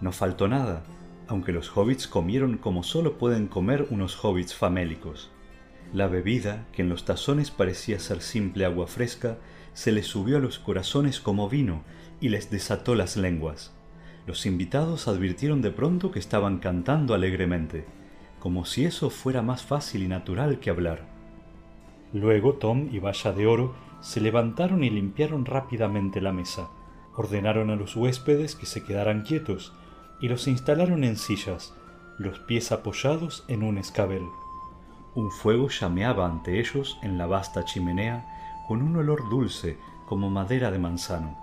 No 0.00 0.12
faltó 0.12 0.48
nada, 0.48 0.82
aunque 1.26 1.52
los 1.52 1.74
hobbits 1.74 2.06
comieron 2.06 2.58
como 2.58 2.82
solo 2.82 3.16
pueden 3.16 3.46
comer 3.46 3.86
unos 3.90 4.22
hobbits 4.22 4.54
famélicos. 4.54 5.30
La 5.92 6.08
bebida, 6.08 6.66
que 6.72 6.82
en 6.82 6.88
los 6.88 7.04
tazones 7.04 7.50
parecía 7.50 7.98
ser 7.98 8.20
simple 8.20 8.64
agua 8.64 8.86
fresca, 8.86 9.38
se 9.74 9.92
les 9.92 10.06
subió 10.06 10.38
a 10.38 10.40
los 10.40 10.58
corazones 10.58 11.20
como 11.20 11.48
vino 11.48 11.82
y 12.20 12.28
les 12.30 12.50
desató 12.50 12.94
las 12.94 13.16
lenguas. 13.16 13.72
Los 14.26 14.46
invitados 14.46 15.08
advirtieron 15.08 15.60
de 15.60 15.70
pronto 15.70 16.10
que 16.10 16.18
estaban 16.18 16.58
cantando 16.58 17.14
alegremente, 17.14 17.84
como 18.40 18.64
si 18.64 18.84
eso 18.84 19.10
fuera 19.10 19.42
más 19.42 19.62
fácil 19.62 20.02
y 20.02 20.08
natural 20.08 20.60
que 20.60 20.70
hablar. 20.70 21.06
Luego 22.12 22.54
Tom 22.54 22.88
y 22.92 23.00
Valla 23.00 23.32
de 23.32 23.46
Oro 23.46 23.74
se 24.00 24.20
levantaron 24.20 24.84
y 24.84 24.90
limpiaron 24.90 25.44
rápidamente 25.44 26.20
la 26.20 26.32
mesa. 26.32 26.68
Ordenaron 27.16 27.70
a 27.70 27.76
los 27.76 27.96
huéspedes 27.96 28.54
que 28.54 28.66
se 28.66 28.84
quedaran 28.84 29.22
quietos 29.22 29.72
y 30.20 30.28
los 30.28 30.46
instalaron 30.46 31.04
en 31.04 31.16
sillas, 31.16 31.74
los 32.18 32.38
pies 32.38 32.70
apoyados 32.70 33.44
en 33.48 33.62
un 33.62 33.78
escabel. 33.78 34.22
Un 35.14 35.30
fuego 35.30 35.68
llameaba 35.68 36.26
ante 36.26 36.58
ellos 36.58 36.98
en 37.02 37.18
la 37.18 37.26
vasta 37.26 37.64
chimenea 37.64 38.64
con 38.66 38.82
un 38.82 38.96
olor 38.96 39.28
dulce 39.30 39.78
como 40.06 40.28
madera 40.28 40.70
de 40.70 40.78
manzano. 40.78 41.38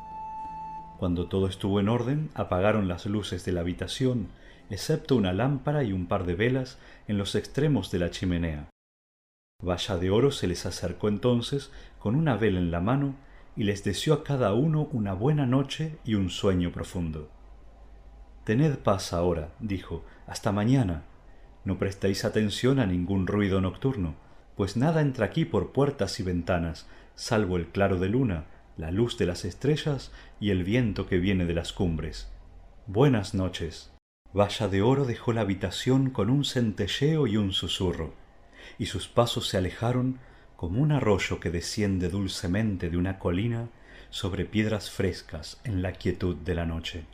Cuando 1.00 1.28
todo 1.28 1.48
estuvo 1.48 1.80
en 1.80 1.88
orden, 1.88 2.30
apagaron 2.36 2.88
las 2.88 3.06
luces 3.06 3.46
de 3.46 3.54
la 3.54 3.62
habitación, 3.62 4.28
excepto 4.70 5.16
una 5.16 5.34
lámpara 5.34 5.84
y 5.84 5.94
un 5.94 6.08
par 6.08 6.26
de 6.26 6.36
velas 6.36 6.80
en 7.08 7.18
los 7.18 7.36
extremos 7.36 7.92
de 7.92 8.00
la 8.00 8.12
chimenea. 8.12 8.70
Valla 9.64 9.98
de 9.98 10.12
Oro 10.12 10.32
se 10.32 10.48
les 10.48 10.66
acercó 10.66 11.08
entonces 11.08 11.72
con 12.00 12.16
una 12.16 12.36
vela 12.36 12.60
en 12.60 12.72
la 12.72 12.82
mano 12.82 13.16
y 13.56 13.64
les 13.64 13.84
deseó 13.84 14.14
a 14.16 14.24
cada 14.24 14.54
uno 14.54 14.90
una 14.92 15.14
buena 15.14 15.46
noche 15.46 15.98
y 16.04 16.16
un 16.16 16.30
sueño 16.30 16.72
profundo. 16.72 17.30
Tened 18.44 18.80
paz 18.80 19.14
ahora, 19.14 19.54
dijo, 19.60 20.04
hasta 20.28 20.52
mañana. 20.52 21.04
No 21.66 21.78
prestéis 21.78 22.26
atención 22.26 22.80
a 22.80 22.86
ningún 22.86 23.28
ruido 23.28 23.62
nocturno, 23.62 24.16
pues 24.56 24.78
nada 24.78 25.02
entra 25.02 25.28
aquí 25.28 25.46
por 25.46 25.72
puertas 25.72 26.20
y 26.20 26.24
ventanas, 26.24 26.88
salvo 27.16 27.58
el 27.58 27.68
claro 27.68 28.00
de 28.00 28.10
luna, 28.10 28.46
la 28.78 28.92
luz 28.92 29.18
de 29.18 29.26
las 29.26 29.46
estrellas 29.46 30.12
y 30.40 30.50
el 30.50 30.64
viento 30.64 31.08
que 31.08 31.18
viene 31.18 31.46
de 31.46 31.54
las 31.54 31.74
cumbres. 31.74 32.32
Buenas 32.88 33.34
noches. 33.34 33.92
Valla 34.34 34.68
de 34.68 34.82
Oro 34.82 35.06
dejó 35.06 35.34
la 35.34 35.42
habitación 35.42 36.10
con 36.10 36.30
un 36.30 36.46
centelleo 36.46 37.28
y 37.28 37.38
un 37.38 37.52
susurro 37.52 38.14
y 38.78 38.88
sus 38.88 39.08
pasos 39.08 39.48
se 39.48 39.58
alejaron 39.58 40.20
como 40.56 40.82
un 40.82 40.92
arroyo 40.92 41.40
que 41.40 41.50
desciende 41.50 42.10
dulcemente 42.10 42.90
de 42.90 42.98
una 42.98 43.20
colina 43.20 43.70
sobre 44.10 44.46
piedras 44.46 44.92
frescas 44.92 45.60
en 45.64 45.82
la 45.82 45.94
quietud 45.94 46.36
de 46.36 46.56
la 46.56 46.66
noche. 46.66 47.06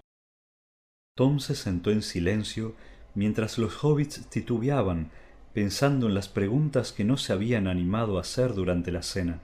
Tom 1.15 1.39
se 1.39 1.55
sentó 1.55 1.91
en 1.91 2.01
silencio 2.01 2.75
mientras 3.17 3.57
los 3.57 3.83
hobbits 3.83 4.29
titubeaban 4.29 5.09
pensando 5.51 6.05
en 6.05 6.13
las 6.13 6.29
preguntas 6.29 6.93
que 6.93 7.03
no 7.03 7.17
se 7.17 7.33
habían 7.33 7.65
animado 7.65 8.19
a 8.19 8.21
hacer 8.21 8.53
durante 8.53 8.91
la 8.91 9.01
cena. 9.01 9.41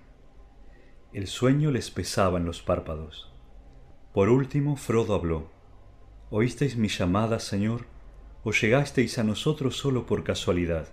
El 1.12 1.26
sueño 1.26 1.72
les 1.72 1.90
pesaba 1.90 2.38
en 2.38 2.46
los 2.46 2.62
párpados. 2.62 3.32
Por 4.14 4.30
último, 4.30 4.76
Frodo 4.76 5.16
habló. 5.16 5.50
¿Oísteis 6.30 6.78
mi 6.78 6.88
llamada, 6.88 7.40
señor? 7.40 7.88
¿O 8.44 8.52
llegasteis 8.52 9.18
a 9.18 9.24
nosotros 9.24 9.76
solo 9.76 10.06
por 10.06 10.24
casualidad? 10.24 10.90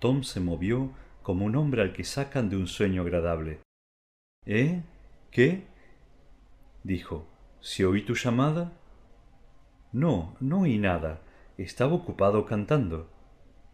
Tom 0.00 0.24
se 0.24 0.40
movió 0.40 0.90
como 1.22 1.44
un 1.44 1.54
hombre 1.54 1.82
al 1.82 1.92
que 1.92 2.02
sacan 2.02 2.50
de 2.50 2.56
un 2.56 2.66
sueño 2.66 3.02
agradable. 3.02 3.60
¿Eh? 4.46 4.82
¿Qué? 5.30 5.68
dijo. 6.82 7.28
¿Si 7.60 7.84
oí 7.84 8.02
tu 8.02 8.16
llamada? 8.16 8.72
No, 9.92 10.34
no 10.40 10.62
oí 10.62 10.76
nada. 10.76 11.20
Estaba 11.56 11.92
ocupado 11.92 12.46
cantando. 12.46 13.08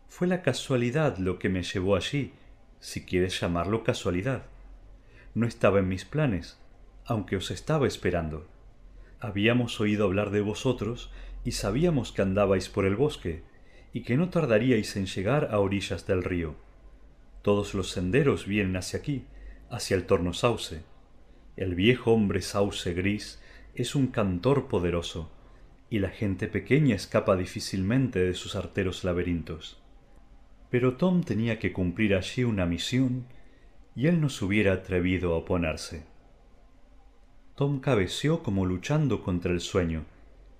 Fue 0.08 0.26
la 0.26 0.42
casualidad 0.42 1.16
lo 1.16 1.38
que 1.38 1.48
me 1.48 1.62
llevó 1.62 1.96
allí, 1.96 2.32
si 2.78 3.06
quieres 3.06 3.40
llamarlo 3.40 3.84
casualidad. 3.84 4.42
No 5.34 5.46
estaba 5.46 5.78
en 5.78 5.88
mis 5.88 6.04
planes, 6.04 6.58
aunque 7.06 7.36
os 7.36 7.50
estaba 7.50 7.86
esperando. 7.86 8.46
Habíamos 9.18 9.80
oído 9.80 10.04
hablar 10.04 10.30
de 10.30 10.42
vosotros 10.42 11.10
y 11.42 11.52
sabíamos 11.52 12.12
que 12.12 12.20
andabais 12.20 12.68
por 12.68 12.84
el 12.84 12.96
bosque, 12.96 13.42
y 13.94 14.02
que 14.02 14.16
no 14.16 14.28
tardaríais 14.28 14.96
en 14.96 15.06
llegar 15.06 15.48
a 15.50 15.58
orillas 15.58 16.06
del 16.06 16.22
río. 16.22 16.56
Todos 17.40 17.72
los 17.72 17.90
senderos 17.90 18.46
vienen 18.46 18.76
hacia 18.76 18.98
aquí, 18.98 19.24
hacia 19.70 19.96
el 19.96 20.04
torno 20.04 20.34
sauce. 20.34 20.82
El 21.56 21.74
viejo 21.74 22.12
hombre 22.12 22.42
sauce 22.42 22.92
gris 22.92 23.40
es 23.74 23.94
un 23.94 24.08
cantor 24.08 24.68
poderoso, 24.68 25.30
y 25.90 25.98
la 25.98 26.10
gente 26.10 26.46
pequeña 26.46 26.94
escapa 26.94 27.36
difícilmente 27.36 28.20
de 28.20 28.34
sus 28.34 28.54
arteros 28.54 29.02
laberintos. 29.02 29.82
Pero 30.70 30.96
Tom 30.96 31.22
tenía 31.24 31.58
que 31.58 31.72
cumplir 31.72 32.14
allí 32.14 32.44
una 32.44 32.64
misión, 32.64 33.26
y 33.96 34.06
él 34.06 34.20
no 34.20 34.28
se 34.28 34.44
hubiera 34.44 34.72
atrevido 34.72 35.34
a 35.34 35.38
oponerse. 35.38 36.04
Tom 37.56 37.80
cabeció 37.80 38.42
como 38.44 38.64
luchando 38.64 39.22
contra 39.22 39.52
el 39.52 39.60
sueño, 39.60 40.04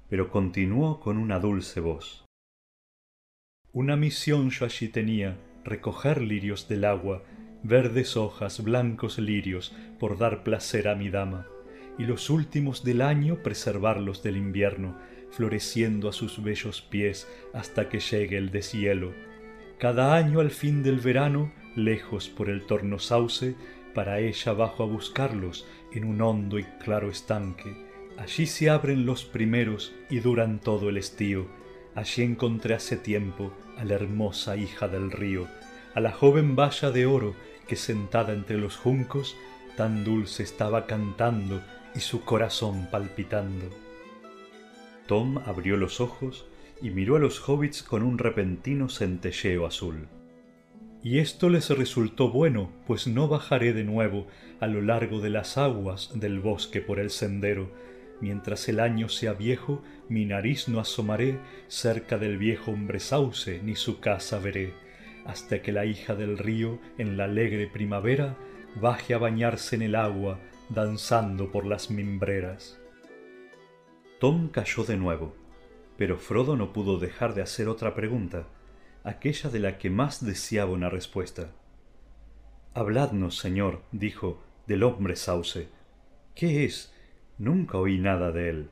pero 0.09 0.29
continuó 0.29 0.99
con 0.99 1.17
una 1.17 1.39
dulce 1.39 1.79
voz. 1.79 2.27
Una 3.73 3.97
misión 3.97 4.51
yo 4.51 4.65
allí 4.65 4.89
tenía, 4.89 5.39
recoger 5.65 6.21
lirios 6.21 6.67
del 6.67 6.85
agua, 6.85 7.23
verdes 7.63 8.17
hojas, 8.17 8.65
blancos 8.65 9.19
lirios, 9.21 9.73
por 10.01 10.19
dar 10.19 10.43
placer 10.43 10.89
a 10.89 10.97
mi 10.97 11.09
dama, 11.09 11.47
y 11.97 12.05
los 12.05 12.31
últimos 12.31 12.83
del 12.83 13.01
año 13.01 13.43
preservarlos 13.45 14.25
del 14.25 14.37
invierno, 14.37 14.99
floreciendo 15.31 16.09
a 16.09 16.13
sus 16.13 16.43
bellos 16.43 16.83
pies 16.83 17.29
hasta 17.55 17.89
que 17.89 18.01
llegue 18.01 18.37
el 18.37 18.51
deshielo. 18.51 19.13
Cada 19.79 20.15
año 20.15 20.41
al 20.41 20.51
fin 20.51 20.83
del 20.83 21.01
verano, 21.01 21.53
lejos 21.77 22.29
por 22.29 22.49
el 22.49 22.67
torno 22.67 22.99
sauce, 22.99 23.55
para 23.95 24.21
ella 24.21 24.53
bajo 24.53 24.83
a 24.83 24.87
buscarlos 24.87 25.67
en 25.93 26.05
un 26.05 26.21
hondo 26.21 26.59
y 26.59 26.65
claro 26.85 27.11
estanque. 27.11 27.75
Allí 28.19 28.47
se 28.47 28.71
abren 28.71 29.07
los 29.07 29.25
primeros 29.25 29.95
y 30.11 30.21
duran 30.21 30.61
todo 30.61 30.89
el 30.89 30.97
estío 30.97 31.49
Allí 31.95 32.23
encontré 32.23 32.75
hace 32.75 32.97
tiempo 32.97 33.53
a 33.77 33.85
la 33.85 33.95
hermosa 33.95 34.57
hija 34.57 34.87
del 34.87 35.11
río, 35.11 35.49
a 35.95 36.01
la 36.01 36.13
joven 36.13 36.55
valla 36.55 36.91
de 36.91 37.07
oro 37.07 37.35
que 37.67 37.77
sentada 37.77 38.33
entre 38.33 38.59
los 38.59 38.77
juncos 38.77 39.37
tan 39.77 40.05
dulce 40.05 40.43
estaba 40.43 40.87
cantando 40.87 41.61
y 41.95 42.01
su 42.01 42.25
corazón 42.25 42.89
palpitando. 42.91 43.69
Tom 45.11 45.39
abrió 45.39 45.77
los 45.77 46.01
ojos 46.01 46.47
y 46.81 46.91
miró 46.91 47.17
a 47.17 47.19
los 47.19 47.41
hobbits 47.49 47.83
con 47.83 48.05
un 48.05 48.17
repentino 48.17 48.89
centelleo 48.89 49.67
azul. 49.67 50.07
Y 51.03 51.19
esto 51.19 51.49
les 51.49 51.69
resultó 51.69 52.31
bueno, 52.31 52.71
pues 52.87 53.09
no 53.09 53.27
bajaré 53.27 53.73
de 53.73 53.83
nuevo 53.83 54.29
a 54.61 54.69
lo 54.69 54.81
largo 54.81 55.19
de 55.19 55.31
las 55.31 55.59
aguas 55.59 56.13
del 56.15 56.39
bosque 56.39 56.81
por 56.81 57.01
el 57.01 57.11
sendero, 57.11 57.73
Mientras 58.21 58.69
el 58.69 58.79
año 58.79 59.09
sea 59.09 59.33
viejo, 59.33 59.83
mi 60.09 60.27
nariz 60.27 60.69
no 60.69 60.79
asomaré 60.79 61.41
cerca 61.67 62.19
del 62.19 62.39
viejo 62.39 62.71
hombre 62.71 63.01
sauce, 63.01 63.61
ni 63.65 63.75
su 63.75 63.99
casa 63.99 64.39
veré, 64.39 64.75
hasta 65.25 65.61
que 65.61 65.73
la 65.73 65.87
hija 65.87 66.15
del 66.15 66.39
río, 66.39 66.79
en 66.99 67.17
la 67.17 67.25
alegre 67.25 67.67
primavera, 67.67 68.37
baje 68.81 69.15
a 69.15 69.19
bañarse 69.19 69.75
en 69.75 69.83
el 69.83 69.97
agua, 69.97 70.39
danzando 70.69 71.51
por 71.51 71.67
las 71.67 71.91
mimbreras. 71.91 72.80
Tom 74.21 74.49
cayó 74.49 74.85
de 74.85 74.99
nuevo, 74.99 75.35
pero 75.97 76.19
Frodo 76.19 76.55
no 76.55 76.75
pudo 76.75 76.99
dejar 76.99 77.33
de 77.33 77.41
hacer 77.41 77.69
otra 77.69 77.95
pregunta, 77.95 78.45
aquella 79.03 79.49
de 79.49 79.61
la 79.61 79.79
que 79.79 79.89
más 79.89 80.23
deseaba 80.23 80.73
una 80.73 80.91
respuesta. 80.91 81.53
Habladnos, 82.75 83.39
señor, 83.39 83.81
dijo, 83.93 84.43
del 84.67 84.83
hombre 84.83 85.17
sauce. 85.17 85.69
¿Qué 86.35 86.67
es? 86.67 86.93
Nunca 87.39 87.79
oí 87.79 87.97
nada 87.97 88.31
de 88.31 88.51
él. 88.51 88.71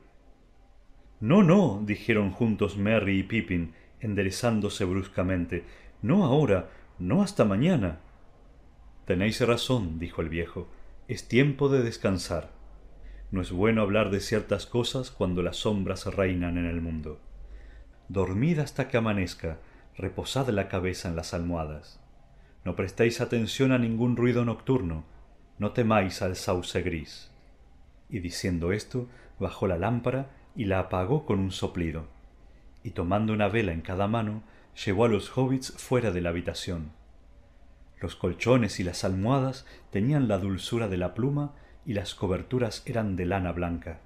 No, 1.19 1.41
no, 1.41 1.81
dijeron 1.83 2.29
juntos 2.29 2.77
Merry 2.77 3.17
y 3.17 3.23
Pippin, 3.23 3.73
enderezándose 4.01 4.85
bruscamente. 4.85 5.63
No 6.03 6.25
ahora, 6.25 6.69
no 6.99 7.23
hasta 7.23 7.43
mañana. 7.43 8.01
Tenéis 9.05 9.41
razón, 9.41 9.97
dijo 9.97 10.21
el 10.21 10.29
viejo. 10.29 10.69
Es 11.07 11.27
tiempo 11.27 11.69
de 11.69 11.81
descansar. 11.81 12.58
No 13.31 13.41
es 13.41 13.51
bueno 13.51 13.81
hablar 13.81 14.09
de 14.09 14.19
ciertas 14.19 14.65
cosas 14.65 15.11
cuando 15.11 15.41
las 15.41 15.57
sombras 15.57 16.05
reinan 16.05 16.57
en 16.57 16.65
el 16.65 16.81
mundo. 16.81 17.19
Dormid 18.07 18.59
hasta 18.59 18.87
que 18.87 18.97
amanezca, 18.97 19.59
reposad 19.97 20.49
la 20.49 20.67
cabeza 20.67 21.09
en 21.09 21.15
las 21.15 21.33
almohadas. 21.33 21.99
No 22.65 22.75
prestéis 22.75 23.21
atención 23.21 23.71
a 23.71 23.77
ningún 23.77 24.17
ruido 24.17 24.45
nocturno, 24.45 25.03
no 25.59 25.73
temáis 25.73 26.21
al 26.21 26.35
sauce 26.35 26.81
gris 26.81 27.29
y 28.09 28.19
diciendo 28.19 28.71
esto 28.71 29.07
bajó 29.39 29.67
la 29.67 29.77
lámpara 29.77 30.31
y 30.55 30.65
la 30.65 30.79
apagó 30.79 31.25
con 31.25 31.39
un 31.39 31.51
soplido 31.51 32.07
y 32.83 32.91
tomando 32.91 33.33
una 33.33 33.49
vela 33.49 33.71
en 33.71 33.81
cada 33.81 34.07
mano 34.07 34.41
llevó 34.85 35.05
a 35.05 35.09
los 35.09 35.37
hobbits 35.37 35.73
fuera 35.77 36.11
de 36.11 36.21
la 36.21 36.29
habitación 36.29 36.91
Los 37.99 38.15
colchones 38.15 38.79
y 38.79 38.83
las 38.83 39.03
almohadas 39.03 39.65
tenían 39.91 40.27
la 40.27 40.39
dulzura 40.39 40.87
de 40.87 40.97
la 40.97 41.13
pluma 41.13 41.53
y 41.89 41.93
las 41.93 42.13
coberturas 42.13 42.83
eran 42.85 43.15
de 43.15 43.25
lana 43.25 43.51
blanca. 43.51 43.99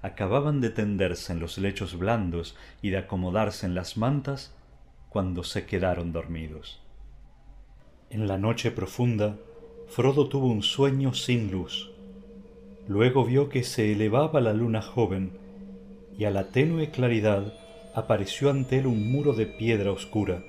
Acababan 0.00 0.62
de 0.62 0.70
tenderse 0.70 1.34
en 1.34 1.38
los 1.38 1.58
lechos 1.58 1.98
blandos 1.98 2.56
y 2.80 2.88
de 2.88 2.96
acomodarse 2.96 3.66
en 3.66 3.74
las 3.74 3.98
mantas 3.98 4.56
cuando 5.10 5.44
se 5.44 5.66
quedaron 5.66 6.14
dormidos. 6.14 6.80
En 8.08 8.26
la 8.26 8.38
noche 8.38 8.70
profunda, 8.70 9.36
Frodo 9.86 10.30
tuvo 10.30 10.46
un 10.46 10.62
sueño 10.62 11.12
sin 11.12 11.50
luz. 11.50 11.90
Luego 12.88 13.26
vio 13.26 13.50
que 13.50 13.64
se 13.64 13.92
elevaba 13.92 14.40
la 14.40 14.54
luna 14.54 14.80
joven 14.80 15.32
y 16.16 16.24
a 16.24 16.30
la 16.30 16.52
tenue 16.52 16.90
claridad 16.90 17.52
apareció 17.94 18.48
ante 18.48 18.78
él 18.78 18.86
un 18.86 19.12
muro 19.12 19.34
de 19.34 19.44
piedra 19.44 19.92
oscura, 19.92 20.42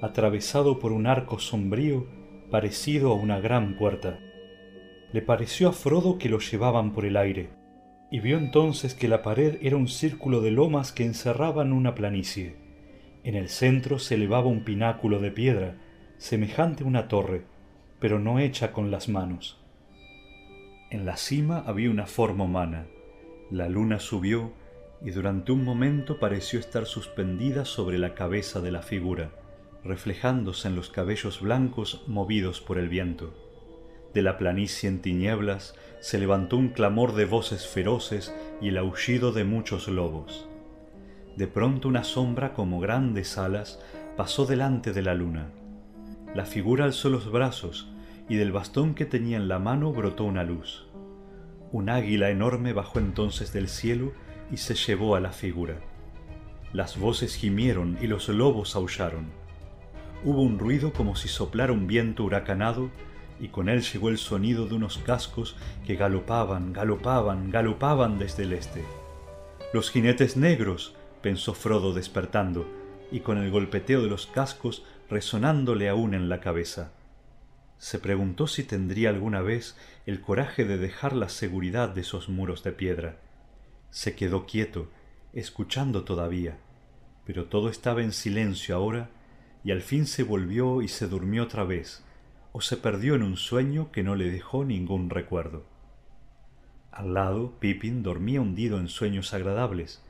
atravesado 0.00 0.78
por 0.78 0.92
un 0.92 1.06
arco 1.06 1.38
sombrío 1.38 2.06
parecido 2.50 3.12
a 3.12 3.14
una 3.14 3.40
gran 3.40 3.76
puerta. 3.76 4.20
Le 5.12 5.22
pareció 5.22 5.68
a 5.70 5.72
Frodo 5.72 6.18
que 6.18 6.28
lo 6.28 6.38
llevaban 6.38 6.92
por 6.92 7.06
el 7.06 7.16
aire, 7.16 7.48
y 8.10 8.20
vio 8.20 8.36
entonces 8.36 8.94
que 8.94 9.08
la 9.08 9.22
pared 9.22 9.56
era 9.62 9.76
un 9.76 9.88
círculo 9.88 10.40
de 10.40 10.50
lomas 10.50 10.92
que 10.92 11.04
encerraban 11.04 11.72
una 11.72 11.94
planicie. 11.94 12.56
En 13.24 13.34
el 13.34 13.48
centro 13.48 13.98
se 13.98 14.16
elevaba 14.16 14.48
un 14.48 14.64
pináculo 14.64 15.18
de 15.18 15.30
piedra, 15.30 15.76
semejante 16.18 16.84
a 16.84 16.86
una 16.86 17.08
torre, 17.08 17.44
pero 18.00 18.18
no 18.18 18.38
hecha 18.38 18.72
con 18.72 18.90
las 18.90 19.08
manos. 19.08 19.58
En 20.90 21.04
la 21.04 21.16
cima 21.16 21.64
había 21.66 21.90
una 21.90 22.06
forma 22.06 22.44
humana. 22.44 22.86
La 23.50 23.68
luna 23.68 24.00
subió 24.00 24.52
y 25.02 25.10
durante 25.10 25.52
un 25.52 25.64
momento 25.64 26.18
pareció 26.18 26.58
estar 26.58 26.86
suspendida 26.86 27.64
sobre 27.64 27.98
la 27.98 28.14
cabeza 28.14 28.60
de 28.60 28.72
la 28.72 28.82
figura, 28.82 29.30
reflejándose 29.84 30.68
en 30.68 30.76
los 30.76 30.90
cabellos 30.90 31.40
blancos 31.40 32.04
movidos 32.06 32.60
por 32.60 32.78
el 32.78 32.88
viento. 32.88 33.47
De 34.18 34.22
la 34.22 34.36
planicie 34.36 34.88
en 34.88 35.00
tinieblas 35.00 35.76
se 36.00 36.18
levantó 36.18 36.56
un 36.56 36.70
clamor 36.70 37.14
de 37.14 37.24
voces 37.24 37.68
feroces 37.68 38.34
y 38.60 38.66
el 38.66 38.78
aullido 38.78 39.30
de 39.30 39.44
muchos 39.44 39.86
lobos. 39.86 40.48
De 41.36 41.46
pronto 41.46 41.86
una 41.86 42.02
sombra 42.02 42.52
como 42.52 42.80
grandes 42.80 43.38
alas 43.38 43.78
pasó 44.16 44.44
delante 44.44 44.92
de 44.92 45.02
la 45.02 45.14
luna. 45.14 45.52
La 46.34 46.46
figura 46.46 46.84
alzó 46.84 47.10
los 47.10 47.30
brazos 47.30 47.92
y 48.28 48.34
del 48.34 48.50
bastón 48.50 48.96
que 48.96 49.04
tenía 49.06 49.36
en 49.36 49.46
la 49.46 49.60
mano 49.60 49.92
brotó 49.92 50.24
una 50.24 50.42
luz. 50.42 50.88
Un 51.70 51.88
águila 51.88 52.30
enorme 52.30 52.72
bajó 52.72 52.98
entonces 52.98 53.52
del 53.52 53.68
cielo 53.68 54.10
y 54.50 54.56
se 54.56 54.74
llevó 54.74 55.14
a 55.14 55.20
la 55.20 55.30
figura. 55.30 55.76
Las 56.72 56.98
voces 56.98 57.36
gimieron 57.36 57.96
y 58.02 58.08
los 58.08 58.28
lobos 58.28 58.74
aullaron. 58.74 59.26
Hubo 60.24 60.42
un 60.42 60.58
ruido 60.58 60.92
como 60.92 61.14
si 61.14 61.28
soplara 61.28 61.72
un 61.72 61.86
viento 61.86 62.24
huracanado 62.24 62.90
y 63.40 63.48
con 63.48 63.68
él 63.68 63.82
llegó 63.82 64.08
el 64.08 64.18
sonido 64.18 64.66
de 64.66 64.74
unos 64.74 64.98
cascos 64.98 65.56
que 65.86 65.96
galopaban, 65.96 66.72
galopaban, 66.72 67.50
galopaban 67.50 68.18
desde 68.18 68.44
el 68.44 68.52
este. 68.52 68.84
Los 69.72 69.90
jinetes 69.90 70.36
negros, 70.36 70.94
pensó 71.22 71.54
Frodo 71.54 71.92
despertando, 71.92 72.66
y 73.10 73.20
con 73.20 73.38
el 73.38 73.50
golpeteo 73.50 74.02
de 74.02 74.08
los 74.08 74.26
cascos 74.26 74.84
resonándole 75.08 75.88
aún 75.88 76.14
en 76.14 76.28
la 76.28 76.40
cabeza. 76.40 76.92
Se 77.78 77.98
preguntó 77.98 78.46
si 78.46 78.64
tendría 78.64 79.10
alguna 79.10 79.40
vez 79.40 79.76
el 80.04 80.20
coraje 80.20 80.64
de 80.64 80.78
dejar 80.78 81.14
la 81.14 81.28
seguridad 81.28 81.90
de 81.90 82.00
esos 82.00 82.28
muros 82.28 82.64
de 82.64 82.72
piedra. 82.72 83.20
Se 83.90 84.14
quedó 84.14 84.46
quieto, 84.46 84.90
escuchando 85.32 86.04
todavía, 86.04 86.58
pero 87.24 87.44
todo 87.44 87.68
estaba 87.68 88.02
en 88.02 88.12
silencio 88.12 88.74
ahora, 88.74 89.10
y 89.64 89.70
al 89.70 89.82
fin 89.82 90.06
se 90.06 90.22
volvió 90.22 90.82
y 90.82 90.88
se 90.88 91.06
durmió 91.06 91.44
otra 91.44 91.64
vez, 91.64 92.04
o 92.58 92.60
se 92.60 92.76
perdió 92.76 93.14
en 93.14 93.22
un 93.22 93.36
sueño 93.36 93.92
que 93.92 94.02
no 94.02 94.16
le 94.16 94.32
dejó 94.32 94.64
ningún 94.64 95.10
recuerdo. 95.10 95.62
Al 96.90 97.14
lado, 97.14 97.52
Pippin 97.60 98.02
dormía 98.02 98.40
hundido 98.40 98.80
en 98.80 98.88
sueños 98.88 99.32
agradables, 99.32 100.02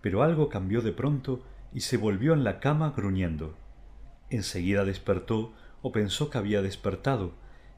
pero 0.00 0.24
algo 0.24 0.48
cambió 0.48 0.82
de 0.82 0.90
pronto 0.90 1.44
y 1.72 1.82
se 1.82 1.98
volvió 1.98 2.32
en 2.32 2.42
la 2.42 2.58
cama 2.58 2.92
gruñendo. 2.96 3.54
Enseguida 4.30 4.84
despertó 4.84 5.52
o 5.80 5.92
pensó 5.92 6.28
que 6.28 6.38
había 6.38 6.60
despertado, 6.60 7.34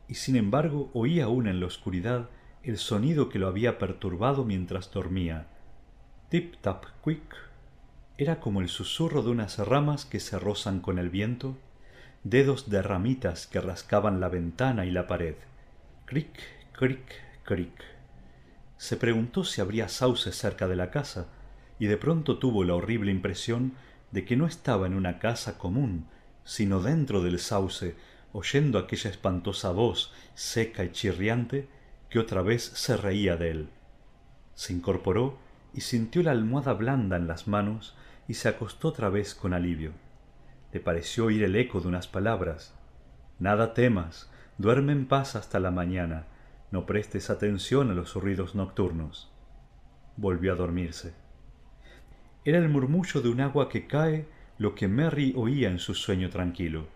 y 0.09 0.15
sin 0.15 0.37
embargo 0.37 0.91
oía 0.95 1.25
aún 1.25 1.47
en 1.47 1.61
la 1.61 1.67
oscuridad 1.67 2.31
el 2.63 2.79
sonido 2.79 3.29
que 3.29 3.39
lo 3.39 3.47
había 3.47 3.77
perturbado 3.79 4.47
mientras 4.47 4.91
dormía. 4.91 5.49
Tip 6.31 6.55
tap 6.63 6.87
quick. 7.05 7.37
Era 8.17 8.41
como 8.41 8.63
el 8.63 8.71
susurro 8.71 9.23
de 9.23 9.29
unas 9.29 9.59
ramas 9.59 10.07
que 10.07 10.19
se 10.19 10.39
rozan 10.39 10.81
con 10.81 10.99
el 10.99 11.11
viento 11.11 11.59
dedos 12.25 12.71
de 12.71 12.81
ramitas 12.81 13.47
que 13.47 13.61
rascaban 13.61 14.19
la 14.19 14.31
ventana 14.31 14.87
y 14.87 14.91
la 14.91 15.07
pared. 15.07 15.35
Cric, 16.07 16.41
cric, 16.73 17.05
cric. 17.45 17.85
Se 18.79 18.97
preguntó 18.97 19.45
si 19.45 19.61
habría 19.61 19.89
sauces 19.89 20.35
cerca 20.35 20.67
de 20.67 20.75
la 20.75 20.91
casa, 20.91 21.29
y 21.79 21.87
de 21.87 21.99
pronto 21.99 22.39
tuvo 22.39 22.65
la 22.65 22.75
horrible 22.75 23.11
impresión 23.11 23.75
de 24.11 24.25
que 24.25 24.37
no 24.37 24.47
estaba 24.47 24.87
en 24.87 24.95
una 24.95 25.19
casa 25.19 25.59
común, 25.59 26.07
sino 26.45 26.81
dentro 26.81 27.23
del 27.23 27.39
sauce, 27.39 27.95
oyendo 28.33 28.79
aquella 28.79 29.11
espantosa 29.11 29.71
voz 29.73 30.13
seca 30.35 30.83
y 30.83 30.93
chirriante 30.93 31.69
que 32.09 32.19
otra 32.19 32.41
vez 32.41 32.63
se 32.63 32.97
reía 32.97 33.37
de 33.37 33.51
él. 33.51 33.69
Se 34.55 34.73
incorporó 34.73 35.37
y 35.75 35.83
sintió 35.83 36.23
la 36.23 36.31
almohada 36.31 36.73
blanda 36.73 37.17
en 37.17 37.27
las 37.27 37.49
manos 37.49 37.95
y 38.29 38.35
se 38.35 38.49
acostó 38.49 38.89
otra 38.89 39.11
vez 39.11 39.35
con 39.35 39.53
alivio 39.53 39.93
le 40.75 40.81
pareció 40.81 41.27
oír 41.27 41.45
el 41.45 41.55
eco 41.55 41.81
de 41.81 41.87
unas 41.87 42.09
palabras. 42.09 42.75
Nada 43.39 43.75
temas, 43.75 44.29
duerme 44.59 44.91
en 44.91 45.07
paz 45.07 45.37
hasta 45.37 45.61
la 45.61 45.71
mañana, 45.71 46.27
no 46.73 46.85
prestes 46.85 47.31
atención 47.31 47.93
a 47.93 47.95
los 47.95 48.17
ruidos 48.17 48.57
nocturnos. 48.57 49.31
Volvió 50.17 50.53
a 50.53 50.57
dormirse. 50.57 51.15
Era 52.45 52.59
el 52.59 52.69
murmullo 52.69 53.23
de 53.23 53.29
un 53.29 53.41
agua 53.41 53.69
que 53.69 53.87
cae 53.87 54.27
lo 54.59 54.75
que 54.75 54.89
Merry 54.89 55.33
oía 55.37 55.71
en 55.71 55.79
su 55.79 55.95
sueño 55.95 56.29
tranquilo, 56.29 56.89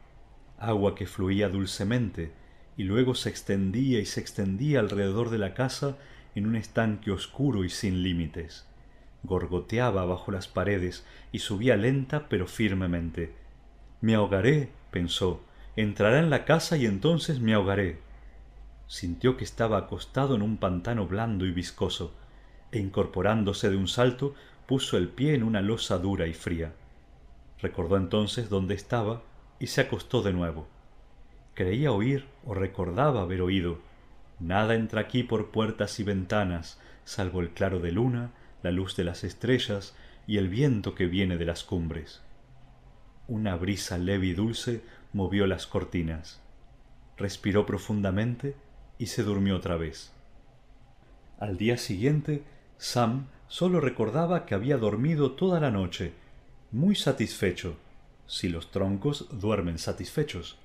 agua 0.58 0.96
que 0.96 1.06
fluía 1.06 1.48
dulcemente 1.48 2.32
y 2.76 2.82
luego 2.82 3.14
se 3.14 3.28
extendía 3.28 4.00
y 4.00 4.06
se 4.06 4.18
extendía 4.18 4.80
alrededor 4.80 5.30
de 5.30 5.38
la 5.38 5.54
casa 5.54 5.96
en 6.34 6.46
un 6.46 6.56
estanque 6.56 7.12
oscuro 7.12 7.62
y 7.64 7.70
sin 7.70 8.02
límites. 8.02 8.66
Gorgoteaba 9.22 10.04
bajo 10.04 10.32
las 10.32 10.48
paredes 10.48 11.06
y 11.30 11.38
subía 11.38 11.76
lenta 11.76 12.28
pero 12.28 12.48
firmemente, 12.48 13.46
me 14.00 14.14
ahogaré, 14.14 14.70
pensó, 14.90 15.40
entrará 15.76 16.18
en 16.18 16.30
la 16.30 16.44
casa 16.44 16.76
y 16.76 16.86
entonces 16.86 17.40
me 17.40 17.54
ahogaré. 17.54 17.98
Sintió 18.86 19.36
que 19.36 19.44
estaba 19.44 19.78
acostado 19.78 20.34
en 20.34 20.42
un 20.42 20.56
pantano 20.56 21.06
blando 21.06 21.46
y 21.46 21.50
viscoso, 21.50 22.12
e 22.70 22.78
incorporándose 22.78 23.70
de 23.70 23.76
un 23.76 23.88
salto, 23.88 24.34
puso 24.66 24.96
el 24.96 25.08
pie 25.08 25.34
en 25.34 25.42
una 25.42 25.60
losa 25.60 25.98
dura 25.98 26.26
y 26.26 26.34
fría. 26.34 26.72
Recordó 27.60 27.96
entonces 27.96 28.48
dónde 28.48 28.74
estaba 28.74 29.22
y 29.58 29.66
se 29.68 29.80
acostó 29.80 30.22
de 30.22 30.32
nuevo. 30.32 30.68
Creía 31.54 31.90
oír 31.90 32.26
o 32.44 32.54
recordaba 32.54 33.22
haber 33.22 33.40
oído. 33.42 33.78
Nada 34.38 34.74
entra 34.74 35.00
aquí 35.00 35.24
por 35.24 35.50
puertas 35.50 35.98
y 35.98 36.04
ventanas, 36.04 36.80
salvo 37.04 37.40
el 37.40 37.50
claro 37.50 37.80
de 37.80 37.90
luna, 37.90 38.30
la 38.62 38.70
luz 38.70 38.94
de 38.94 39.04
las 39.04 39.24
estrellas 39.24 39.96
y 40.26 40.36
el 40.36 40.48
viento 40.48 40.94
que 40.94 41.06
viene 41.06 41.36
de 41.36 41.46
las 41.46 41.64
cumbres. 41.64 42.20
Una 43.28 43.56
brisa 43.56 43.98
leve 43.98 44.28
y 44.28 44.32
dulce 44.32 44.82
movió 45.12 45.46
las 45.46 45.66
cortinas. 45.66 46.40
Respiró 47.18 47.66
profundamente 47.66 48.56
y 48.98 49.06
se 49.06 49.22
durmió 49.22 49.56
otra 49.56 49.76
vez. 49.76 50.12
Al 51.38 51.58
día 51.58 51.76
siguiente, 51.76 52.42
Sam 52.78 53.26
solo 53.46 53.80
recordaba 53.80 54.46
que 54.46 54.54
había 54.54 54.78
dormido 54.78 55.32
toda 55.32 55.60
la 55.60 55.70
noche, 55.70 56.14
muy 56.72 56.94
satisfecho, 56.94 57.76
si 58.26 58.48
los 58.48 58.70
troncos 58.70 59.28
duermen 59.30 59.78
satisfechos. 59.78 60.56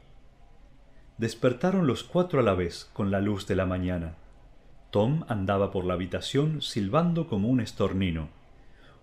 Despertaron 1.18 1.86
los 1.86 2.04
cuatro 2.04 2.40
a 2.40 2.44
la 2.44 2.54
vez 2.54 2.90
con 2.94 3.12
la 3.12 3.20
luz 3.20 3.46
de 3.46 3.56
la 3.56 3.66
mañana. 3.66 4.16
Tom 4.90 5.26
andaba 5.28 5.70
por 5.70 5.84
la 5.84 5.96
habitación 5.96 6.62
silbando 6.62 7.28
como 7.28 7.50
un 7.50 7.60
estornino. 7.60 8.30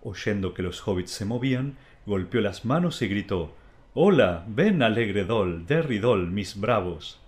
Oyendo 0.03 0.53
que 0.53 0.63
los 0.63 0.87
hobbits 0.87 1.11
se 1.11 1.25
movían, 1.25 1.77
golpeó 2.05 2.41
las 2.41 2.65
manos 2.65 3.01
y 3.01 3.07
gritó 3.07 3.53
Hola, 3.93 4.45
ven 4.47 4.81
alegre 4.81 5.25
Dol, 5.25 5.65
Derry 5.65 5.99
Dol, 5.99 6.31
mis 6.31 6.59
bravos. 6.59 7.19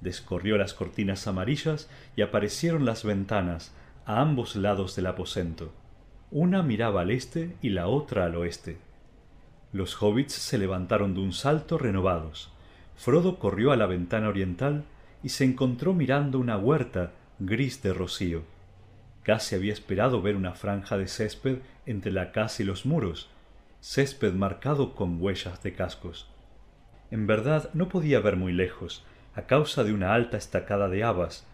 Descorrió 0.00 0.58
las 0.58 0.74
cortinas 0.74 1.26
amarillas 1.26 1.90
y 2.14 2.22
aparecieron 2.22 2.84
las 2.84 3.02
ventanas 3.02 3.74
a 4.04 4.20
ambos 4.20 4.54
lados 4.56 4.94
del 4.94 5.06
aposento. 5.06 5.72
Una 6.30 6.62
miraba 6.62 7.00
al 7.00 7.10
este 7.10 7.56
y 7.62 7.70
la 7.70 7.88
otra 7.88 8.26
al 8.26 8.36
oeste. 8.36 8.78
Los 9.72 10.00
hobbits 10.00 10.34
se 10.34 10.58
levantaron 10.58 11.14
de 11.14 11.20
un 11.20 11.32
salto 11.32 11.78
renovados. 11.78 12.52
Frodo 12.96 13.38
corrió 13.38 13.72
a 13.72 13.76
la 13.76 13.86
ventana 13.86 14.28
oriental 14.28 14.84
y 15.22 15.30
se 15.30 15.44
encontró 15.44 15.92
mirando 15.92 16.38
una 16.38 16.56
huerta 16.56 17.12
gris 17.38 17.82
de 17.82 17.92
rocío. 17.92 18.42
Casi 19.26 19.56
había 19.56 19.72
esperado 19.72 20.22
ver 20.22 20.36
una 20.36 20.54
franja 20.54 20.96
de 20.96 21.08
césped 21.08 21.58
entre 21.84 22.12
la 22.12 22.30
casa 22.30 22.62
y 22.62 22.64
los 22.64 22.86
muros, 22.86 23.28
césped 23.80 24.32
marcado 24.34 24.94
con 24.94 25.20
huellas 25.20 25.64
de 25.64 25.72
cascos. 25.72 26.30
En 27.10 27.26
verdad 27.26 27.68
no 27.74 27.88
podía 27.88 28.20
ver 28.20 28.36
muy 28.36 28.52
lejos, 28.52 29.04
a 29.34 29.42
causa 29.42 29.82
de 29.82 29.92
una 29.92 30.14
alta 30.14 30.36
estacada 30.36 30.88
de 30.88 31.02
habas, 31.02 31.44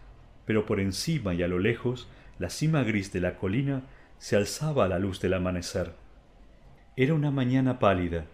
pero 0.45 0.67
por 0.67 0.79
encima 0.79 1.33
y 1.33 1.41
a 1.41 1.47
lo 1.47 1.57
lejos 1.57 2.07
la 2.37 2.51
cima 2.51 2.83
gris 2.83 3.11
de 3.11 3.21
la 3.21 3.37
colina 3.37 3.81
se 4.19 4.35
alzaba 4.35 4.85
a 4.85 4.87
la 4.87 4.99
luz 4.99 5.19
del 5.19 5.33
amanecer. 5.33 5.93
Era 6.95 7.15
una 7.15 7.31
mañana 7.31 7.79
pálida. 7.79 8.25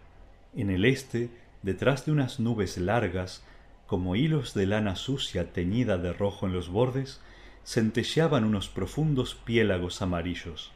En 0.53 0.69
el 0.69 0.83
este, 0.83 1.29
detrás 1.63 2.05
de 2.05 2.11
unas 2.11 2.41
nubes 2.41 2.77
largas, 2.77 3.41
como 3.87 4.17
hilos 4.17 4.53
de 4.53 4.65
lana 4.65 4.97
sucia 4.97 5.53
teñida 5.53 5.97
de 5.97 6.11
rojo 6.11 6.45
en 6.45 6.51
los 6.51 6.67
bordes, 6.67 7.21
centelleaban 7.65 8.43
unos 8.43 8.69
profundos 8.69 9.35
piélagos 9.35 10.01
amarillos. 10.01 10.71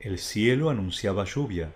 El 0.00 0.18
cielo 0.18 0.70
anunciaba 0.70 1.24
lluvia, 1.24 1.72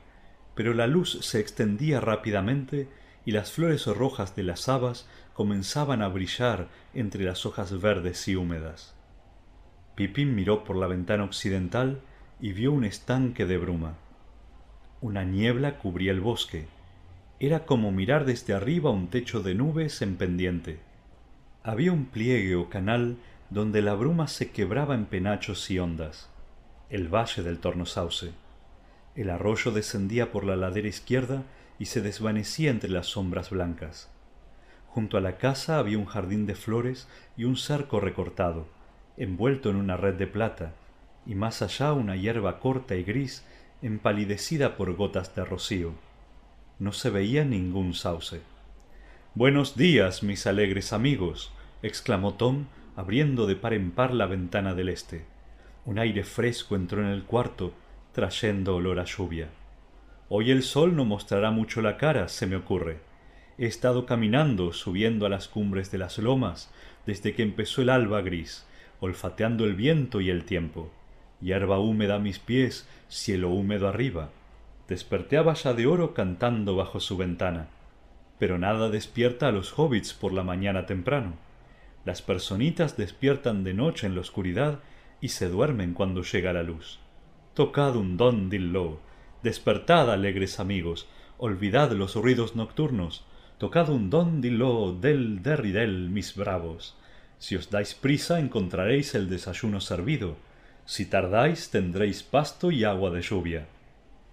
pero 0.54 0.74
la 0.74 0.86
luz 0.86 1.18
se 1.22 1.40
extendía 1.40 2.00
rápidamente 2.00 2.88
y 3.24 3.32
las 3.32 3.52
flores 3.52 3.86
rojas 3.86 4.34
de 4.36 4.42
las 4.42 4.68
habas 4.68 5.08
comenzaban 5.34 6.02
a 6.02 6.08
brillar 6.08 6.68
entre 6.94 7.24
las 7.24 7.46
hojas 7.46 7.80
verdes 7.80 8.26
y 8.26 8.36
húmedas. 8.36 8.94
Pipín 9.94 10.34
miró 10.34 10.64
por 10.64 10.76
la 10.76 10.86
ventana 10.86 11.24
occidental 11.24 12.00
y 12.40 12.52
vio 12.52 12.72
un 12.72 12.84
estanque 12.84 13.46
de 13.46 13.58
bruma. 13.58 13.94
Una 15.00 15.24
niebla 15.24 15.78
cubría 15.78 16.12
el 16.12 16.20
bosque. 16.20 16.66
Era 17.40 17.66
como 17.66 17.92
mirar 17.92 18.24
desde 18.24 18.52
arriba 18.54 18.90
un 18.90 19.08
techo 19.08 19.42
de 19.42 19.54
nubes 19.54 20.02
en 20.02 20.16
pendiente. 20.16 20.80
Había 21.62 21.92
un 21.92 22.06
pliegue 22.06 22.56
o 22.56 22.68
canal 22.68 23.16
donde 23.50 23.82
la 23.82 23.94
bruma 23.94 24.28
se 24.28 24.50
quebraba 24.50 24.94
en 24.94 25.06
penachos 25.06 25.70
y 25.70 25.78
ondas. 25.78 26.28
El 26.90 27.08
valle 27.08 27.42
del 27.42 27.58
Tornosauce. 27.58 28.32
El 29.14 29.30
arroyo 29.30 29.70
descendía 29.70 30.30
por 30.30 30.44
la 30.44 30.56
ladera 30.56 30.88
izquierda 30.88 31.42
y 31.78 31.86
se 31.86 32.00
desvanecía 32.02 32.70
entre 32.70 32.90
las 32.90 33.06
sombras 33.06 33.50
blancas. 33.50 34.10
Junto 34.88 35.16
a 35.16 35.20
la 35.20 35.38
casa 35.38 35.78
había 35.78 35.98
un 35.98 36.06
jardín 36.06 36.46
de 36.46 36.54
flores 36.54 37.08
y 37.36 37.44
un 37.44 37.56
cerco 37.56 38.00
recortado, 38.00 38.66
envuelto 39.16 39.70
en 39.70 39.76
una 39.76 39.96
red 39.96 40.14
de 40.14 40.26
plata, 40.26 40.72
y 41.26 41.34
más 41.34 41.62
allá 41.62 41.92
una 41.92 42.16
hierba 42.16 42.58
corta 42.58 42.96
y 42.96 43.04
gris 43.04 43.44
empalidecida 43.82 44.76
por 44.76 44.94
gotas 44.94 45.34
de 45.34 45.44
rocío. 45.44 45.92
No 46.78 46.92
se 46.92 47.10
veía 47.10 47.44
ningún 47.44 47.94
sauce. 47.94 48.40
Buenos 49.34 49.76
días, 49.76 50.22
mis 50.22 50.46
alegres 50.46 50.92
amigos, 50.92 51.52
exclamó 51.82 52.34
Tom, 52.34 52.66
abriendo 52.98 53.46
de 53.46 53.54
par 53.54 53.74
en 53.74 53.92
par 53.92 54.12
la 54.12 54.26
ventana 54.26 54.74
del 54.74 54.88
este. 54.88 55.24
Un 55.84 56.00
aire 56.00 56.24
fresco 56.24 56.74
entró 56.74 57.00
en 57.00 57.06
el 57.06 57.22
cuarto, 57.22 57.72
trayendo 58.10 58.74
olor 58.74 58.98
a 58.98 59.04
lluvia. 59.04 59.50
Hoy 60.28 60.50
el 60.50 60.64
sol 60.64 60.96
no 60.96 61.04
mostrará 61.04 61.52
mucho 61.52 61.80
la 61.80 61.96
cara, 61.96 62.26
se 62.26 62.48
me 62.48 62.56
ocurre. 62.56 62.98
He 63.56 63.66
estado 63.66 64.04
caminando, 64.04 64.72
subiendo 64.72 65.26
a 65.26 65.28
las 65.28 65.46
cumbres 65.46 65.92
de 65.92 65.98
las 65.98 66.18
lomas, 66.18 66.74
desde 67.06 67.34
que 67.34 67.44
empezó 67.44 67.82
el 67.82 67.90
alba 67.90 68.20
gris, 68.20 68.66
olfateando 68.98 69.64
el 69.64 69.76
viento 69.76 70.20
y 70.20 70.30
el 70.30 70.44
tiempo 70.44 70.90
hierba 71.40 71.78
húmeda 71.78 72.16
a 72.16 72.18
mis 72.18 72.40
pies, 72.40 72.88
cielo 73.08 73.50
húmedo 73.50 73.86
arriba. 73.86 74.30
Desperté 74.88 75.36
a 75.36 75.42
Valla 75.42 75.72
de 75.72 75.86
Oro 75.86 76.14
cantando 76.14 76.74
bajo 76.74 76.98
su 76.98 77.16
ventana. 77.16 77.68
Pero 78.40 78.58
nada 78.58 78.88
despierta 78.88 79.46
a 79.46 79.52
los 79.52 79.78
hobbits 79.78 80.14
por 80.14 80.32
la 80.32 80.42
mañana 80.42 80.84
temprano. 80.86 81.34
Las 82.08 82.22
personitas 82.22 82.96
despiertan 82.96 83.64
de 83.64 83.74
noche 83.74 84.06
en 84.06 84.14
la 84.14 84.22
oscuridad 84.22 84.78
y 85.20 85.28
se 85.28 85.50
duermen 85.50 85.92
cuando 85.92 86.22
llega 86.22 86.54
la 86.54 86.62
luz. 86.62 87.00
Tocad 87.52 87.96
un 87.96 88.16
don 88.16 88.48
dillo, 88.48 88.98
despertad 89.42 90.10
alegres 90.10 90.58
amigos, 90.58 91.06
olvidad 91.36 91.92
los 91.92 92.14
ruidos 92.14 92.56
nocturnos, 92.56 93.26
tocad 93.58 93.90
un 93.90 94.08
don 94.08 94.40
dillo 94.40 94.94
del 94.94 95.42
derridel 95.42 96.08
mis 96.08 96.34
bravos. 96.34 96.96
Si 97.38 97.56
os 97.56 97.68
dais 97.68 97.92
prisa 97.92 98.40
encontraréis 98.40 99.14
el 99.14 99.28
desayuno 99.28 99.82
servido, 99.82 100.38
si 100.86 101.04
tardáis 101.04 101.68
tendréis 101.68 102.22
pasto 102.22 102.70
y 102.70 102.84
agua 102.84 103.10
de 103.10 103.20
lluvia. 103.20 103.66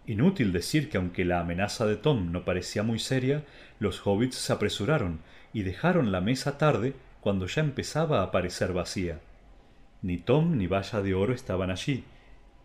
Inútil 0.07 0.53
decir 0.53 0.89
que 0.89 0.95
aunque 0.95 1.25
la 1.25 1.41
amenaza 1.41 1.85
de 1.85 1.97
Tom 1.97 2.31
no 2.31 2.45
parecía 2.45 2.83
muy 2.83 2.99
seria, 2.99 3.43
los 3.79 4.07
hobbits 4.07 4.38
se 4.38 4.53
apresuraron 4.53 5.19
y 5.51 5.63
dejaron 5.63 6.13
la 6.13 6.21
mesa 6.21 6.57
tarde 6.57 6.93
cuando 7.25 7.47
ya 7.47 7.61
empezaba 7.61 8.21
a 8.21 8.29
parecer 8.29 8.71
vacía. 8.71 9.19
Ni 10.03 10.19
Tom 10.19 10.59
ni 10.59 10.67
Valla 10.67 11.01
de 11.01 11.15
Oro 11.15 11.33
estaban 11.33 11.71
allí. 11.71 12.03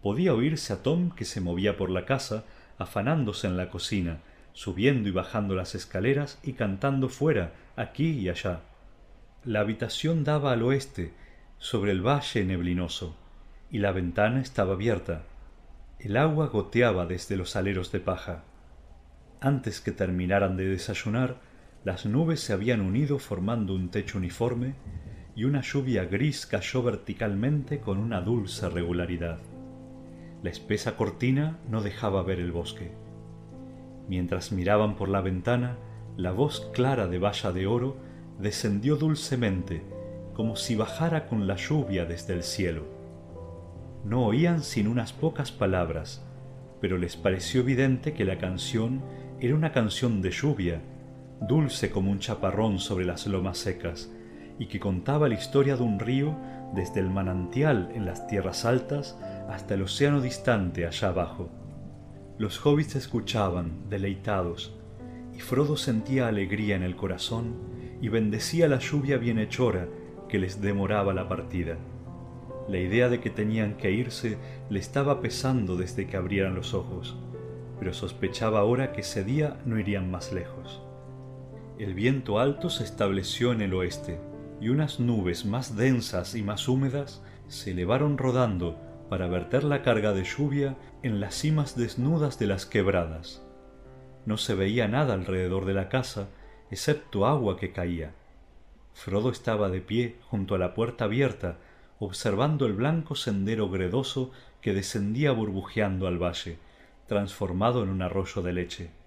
Podía 0.03 0.35
oírse 0.35 0.75
a 0.75 0.83
Tom 0.83 1.13
que 1.13 1.25
se 1.25 1.41
movía 1.41 1.79
por 1.79 1.89
la 1.89 2.05
casa, 2.05 2.45
afanándose 2.77 3.47
en 3.47 3.57
la 3.57 3.71
cocina, 3.71 4.19
subiendo 4.53 5.09
y 5.09 5.13
bajando 5.13 5.55
las 5.55 5.75
escaleras 5.75 6.39
y 6.43 6.53
cantando 6.53 7.09
fuera, 7.09 7.55
aquí 7.75 8.11
y 8.11 8.29
allá. 8.29 8.61
La 9.47 9.61
habitación 9.61 10.25
daba 10.25 10.53
al 10.53 10.63
oeste, 10.63 11.15
sobre 11.59 11.93
el 11.93 12.07
valle 12.07 12.45
neblinoso 12.45 13.17
y 13.71 13.79
la 13.79 13.93
ventana 13.93 14.43
estaba 14.43 14.75
abierta. 14.75 15.23
El 15.99 16.19
agua 16.19 16.49
goteaba 16.49 17.07
desde 17.07 17.39
los 17.39 17.57
aleros 17.57 17.93
de 17.93 18.01
paja. 18.01 18.43
Antes 19.41 19.81
que 19.81 19.93
terminaran 19.93 20.59
de 20.59 20.67
desayunar, 20.67 21.37
las 21.85 22.07
nubes 22.07 22.41
se 22.41 22.53
habían 22.53 22.81
unido 22.81 23.19
formando 23.19 23.75
un 23.75 23.91
techo 23.91 24.19
uniforme 24.19 24.75
y 25.35 25.45
una 25.45 25.63
lluvia 25.63 26.05
gris 26.05 26.47
cayó 26.47 26.83
verticalmente 26.83 27.81
con 27.81 27.99
una 27.99 28.21
dulce 28.21 28.69
regularidad. 28.69 29.39
La 30.43 30.51
espesa 30.51 30.97
cortina 30.97 31.59
no 31.69 31.83
dejaba 31.83 32.23
ver 32.23 32.41
el 32.41 32.53
bosque. 32.53 32.93
Mientras 34.09 34.53
miraban 34.53 34.97
por 34.97 35.09
la 35.09 35.21
ventana, 35.21 35.77
la 36.17 36.33
voz 36.33 36.71
clara 36.73 37.07
de 37.07 37.19
Valla 37.19 37.53
de 37.53 37.67
Oro 37.67 37.97
descendió 38.39 38.97
dulcemente, 38.97 39.83
como 40.35 40.57
si 40.57 40.77
bajara 40.77 41.27
con 41.27 41.47
la 41.47 41.57
lluvia 41.57 42.05
desde 42.05 42.35
el 42.35 42.43
cielo 42.43 43.01
no 44.05 44.25
oían 44.25 44.63
sin 44.63 44.89
unas 44.89 45.13
pocas 45.13 45.53
palabras, 45.53 46.25
pero 46.81 46.97
les 46.97 47.17
pareció 47.17 47.61
evidente 47.61 48.15
que 48.15 48.25
la 48.25 48.39
canción 48.39 49.03
era 49.41 49.55
una 49.55 49.73
canción 49.73 50.23
de 50.23 50.31
lluvia, 50.31 50.81
dulce 51.41 51.91
como 51.91 52.11
un 52.11 52.19
chaparrón 52.19 52.79
sobre 52.79 53.05
las 53.05 53.27
lomas 53.27 53.59
secas, 53.59 54.11
y 54.59 54.67
que 54.67 54.79
contaba 54.79 55.29
la 55.29 55.35
historia 55.35 55.77
de 55.77 55.83
un 55.83 55.99
río 55.99 56.37
desde 56.75 57.01
el 57.01 57.09
manantial 57.09 57.91
en 57.95 58.05
las 58.05 58.27
tierras 58.27 58.65
altas 58.65 59.19
hasta 59.49 59.75
el 59.75 59.83
océano 59.83 60.21
distante 60.21 60.87
allá 60.87 61.09
abajo. 61.09 61.49
Los 62.39 62.65
hobbits 62.65 62.97
escuchaban, 62.97 63.89
deleitados, 63.89 64.75
y 65.35 65.41
Frodo 65.41 65.77
sentía 65.77 66.29
alegría 66.29 66.77
en 66.77 66.83
el 66.83 66.97
corazón 66.97 67.55
y 68.03 68.09
bendecía 68.09 68.69
la 68.69 68.79
lluvia 68.79 69.17
bienhechora 69.17 69.89
que 70.29 70.39
les 70.39 70.61
demoraba 70.61 71.15
la 71.15 71.29
partida. 71.29 71.77
La 72.69 72.79
idea 72.79 73.09
de 73.09 73.21
que 73.21 73.31
tenían 73.31 73.77
que 73.77 73.91
irse 73.91 74.39
le 74.69 74.79
estaba 74.79 75.21
pesando 75.21 75.77
desde 75.77 76.07
que 76.07 76.17
abrieran 76.17 76.55
los 76.55 76.75
ojos, 76.75 77.17
pero 77.79 77.93
sospechaba 77.93 78.61
ahora 78.61 78.93
que 78.93 79.01
ese 79.01 79.25
día 79.25 79.59
no 79.65 79.79
irían 79.79 80.11
más 80.11 80.33
lejos. 80.33 80.83
El 81.81 81.95
viento 81.95 82.39
alto 82.39 82.69
se 82.69 82.85
estableció 82.85 83.53
en 83.53 83.63
el 83.63 83.73
oeste, 83.73 84.21
y 84.61 84.69
unas 84.69 85.01
nubes 85.01 85.47
más 85.47 85.77
densas 85.77 86.35
y 86.35 86.43
más 86.43 86.69
húmedas 86.69 87.23
se 87.49 87.71
elevaron 87.71 88.19
rodando 88.19 88.79
para 89.09 89.29
verter 89.29 89.65
la 89.65 89.81
carga 89.81 90.13
de 90.13 90.25
lluvia 90.25 90.77
en 91.03 91.21
las 91.21 91.37
cimas 91.37 91.79
desnudas 91.79 92.39
de 92.39 92.49
las 92.49 92.67
quebradas. 92.67 93.43
No 94.27 94.37
se 94.37 94.55
veía 94.55 94.89
nada 94.89 95.15
alrededor 95.15 95.65
de 95.65 95.73
la 95.73 95.89
casa, 95.89 96.29
excepto 96.71 97.25
agua 97.25 97.57
que 97.57 97.73
caía. 97.73 98.13
Frodo 98.93 99.31
estaba 99.31 99.71
de 99.71 99.81
pie 99.81 100.17
junto 100.29 100.55
a 100.55 100.59
la 100.59 100.75
puerta 100.75 101.07
abierta 101.07 101.57
observando 101.99 102.67
el 102.67 102.75
blanco 102.75 103.15
sendero 103.15 103.71
gredoso 103.71 104.33
que 104.61 104.75
descendía 104.75 105.33
burbujeando 105.33 106.07
al 106.07 106.23
valle, 106.23 106.59
transformado 107.07 107.83
en 107.83 107.89
un 107.89 108.03
arroyo 108.03 108.43
de 108.43 108.53
leche. 108.53 109.00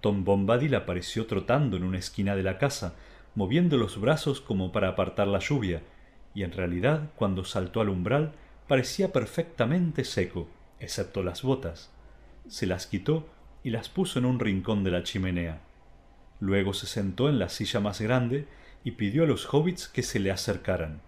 Tom 0.00 0.24
Bombadil 0.24 0.74
apareció 0.74 1.26
trotando 1.26 1.76
en 1.76 1.84
una 1.84 1.98
esquina 1.98 2.36
de 2.36 2.42
la 2.42 2.58
casa, 2.58 2.94
moviendo 3.34 3.76
los 3.76 4.00
brazos 4.00 4.40
como 4.40 4.72
para 4.72 4.88
apartar 4.88 5.28
la 5.28 5.38
lluvia, 5.38 5.82
y 6.34 6.42
en 6.42 6.52
realidad 6.52 7.10
cuando 7.16 7.44
saltó 7.44 7.80
al 7.80 7.88
umbral 7.88 8.32
parecía 8.66 9.12
perfectamente 9.12 10.04
seco, 10.04 10.48
excepto 10.78 11.22
las 11.22 11.42
botas. 11.42 11.90
Se 12.48 12.66
las 12.66 12.86
quitó 12.86 13.28
y 13.62 13.70
las 13.70 13.88
puso 13.88 14.18
en 14.18 14.24
un 14.24 14.40
rincón 14.40 14.84
de 14.84 14.90
la 14.90 15.02
chimenea. 15.02 15.60
Luego 16.40 16.72
se 16.72 16.86
sentó 16.86 17.28
en 17.28 17.38
la 17.38 17.48
silla 17.48 17.80
más 17.80 18.00
grande 18.00 18.46
y 18.84 18.92
pidió 18.92 19.24
a 19.24 19.26
los 19.26 19.52
hobbits 19.52 19.88
que 19.88 20.02
se 20.02 20.18
le 20.18 20.30
acercaran. 20.30 21.00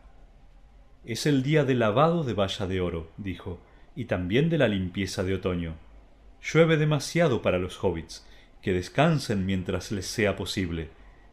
Es 1.04 1.26
el 1.26 1.42
día 1.42 1.64
del 1.64 1.78
lavado 1.78 2.22
de 2.22 2.34
valla 2.34 2.66
de 2.66 2.80
oro, 2.80 3.10
dijo, 3.16 3.58
y 3.96 4.04
también 4.04 4.50
de 4.50 4.58
la 4.58 4.68
limpieza 4.68 5.22
de 5.22 5.34
otoño. 5.34 5.74
Llueve 6.42 6.76
demasiado 6.76 7.40
para 7.42 7.58
los 7.58 7.82
hobbits, 7.82 8.26
que 8.62 8.72
descansen 8.72 9.44
mientras 9.44 9.92
les 9.92 10.06
sea 10.06 10.36
posible. 10.36 10.90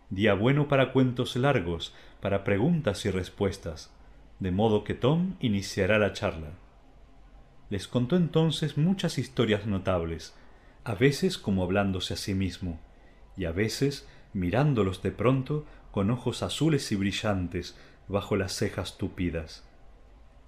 Día 0.10 0.34
bueno 0.34 0.68
para 0.68 0.92
cuentos 0.92 1.36
largos, 1.36 1.94
para 2.20 2.44
preguntas 2.44 3.06
y 3.06 3.12
respuestas, 3.12 3.92
de 4.39 4.52
modo 4.52 4.84
que 4.84 4.96
Tom 4.96 5.36
iniciará 5.39 6.00
la 6.00 6.12
charla. 6.12 6.50
Les 7.70 7.88
contó 7.88 8.18
entonces 8.18 8.78
muchas 8.78 9.20
historias 9.20 9.68
notables, 9.68 10.36
a 10.84 10.96
veces 10.96 11.38
como 11.38 11.63
hablándose 11.63 12.15
a 12.15 12.18
sí 12.18 12.34
mismo, 12.34 12.80
y 13.38 13.46
a 13.46 13.52
veces, 13.52 14.08
mirándolos 14.34 15.04
de 15.04 15.12
pronto, 15.12 15.65
con 15.92 16.10
ojos 16.10 16.42
azules 16.42 16.92
y 16.92 16.96
brillantes 16.96 17.78
bajo 18.08 18.36
las 18.36 18.54
cejas 18.54 18.98
tupidas. 18.98 19.63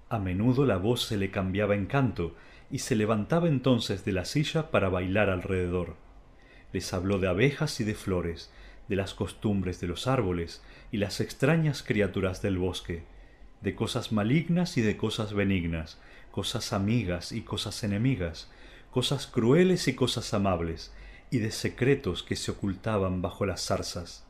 A 0.08 0.18
menudo 0.18 0.66
la 0.66 0.78
voz 0.78 1.06
se 1.06 1.16
le 1.16 1.30
cambiaba 1.30 1.76
en 1.76 1.86
canto 1.86 2.34
y 2.70 2.80
se 2.80 2.96
levantaba 2.96 3.48
entonces 3.48 4.04
de 4.04 4.12
la 4.12 4.24
silla 4.24 4.70
para 4.70 4.88
bailar 4.88 5.30
alrededor. 5.30 6.01
Les 6.72 6.92
habló 6.92 7.18
de 7.18 7.28
abejas 7.28 7.80
y 7.80 7.84
de 7.84 7.94
flores, 7.94 8.50
de 8.88 8.96
las 8.96 9.14
costumbres 9.14 9.80
de 9.80 9.86
los 9.86 10.06
árboles 10.06 10.62
y 10.90 10.98
las 10.98 11.20
extrañas 11.20 11.82
criaturas 11.82 12.42
del 12.42 12.58
bosque, 12.58 13.04
de 13.60 13.74
cosas 13.74 14.12
malignas 14.12 14.76
y 14.76 14.82
de 14.82 14.96
cosas 14.96 15.32
benignas, 15.32 15.98
cosas 16.30 16.72
amigas 16.72 17.32
y 17.32 17.42
cosas 17.42 17.84
enemigas, 17.84 18.50
cosas 18.90 19.26
crueles 19.26 19.88
y 19.88 19.94
cosas 19.94 20.34
amables, 20.34 20.92
y 21.30 21.38
de 21.38 21.50
secretos 21.50 22.22
que 22.22 22.36
se 22.36 22.50
ocultaban 22.50 23.22
bajo 23.22 23.46
las 23.46 23.64
zarzas. 23.64 24.24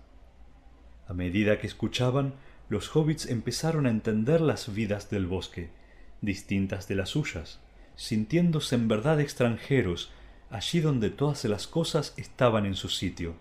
A 1.09 1.15
medida 1.15 1.59
que 1.59 1.67
escuchaban, 1.67 2.35
los 2.69 2.95
hobbits 2.95 3.27
empezaron 3.27 3.87
a 3.87 3.91
entender 3.91 4.41
las 4.41 4.73
vidas 4.73 5.11
del 5.11 5.27
bosque, 5.27 5.71
distintas 6.21 6.87
de 6.87 6.95
las 6.95 7.11
suyas, 7.11 7.61
sintiéndose 7.97 8.77
en 8.77 8.89
verdad 8.89 9.21
extranjeros 9.21 10.11
allí 10.53 10.81
donde 10.81 11.11
todas 11.11 11.45
las 11.47 11.67
cosas 11.67 12.13
estaban 12.17 12.67
en 12.67 12.75
su 12.75 12.89
sitio. 12.89 13.35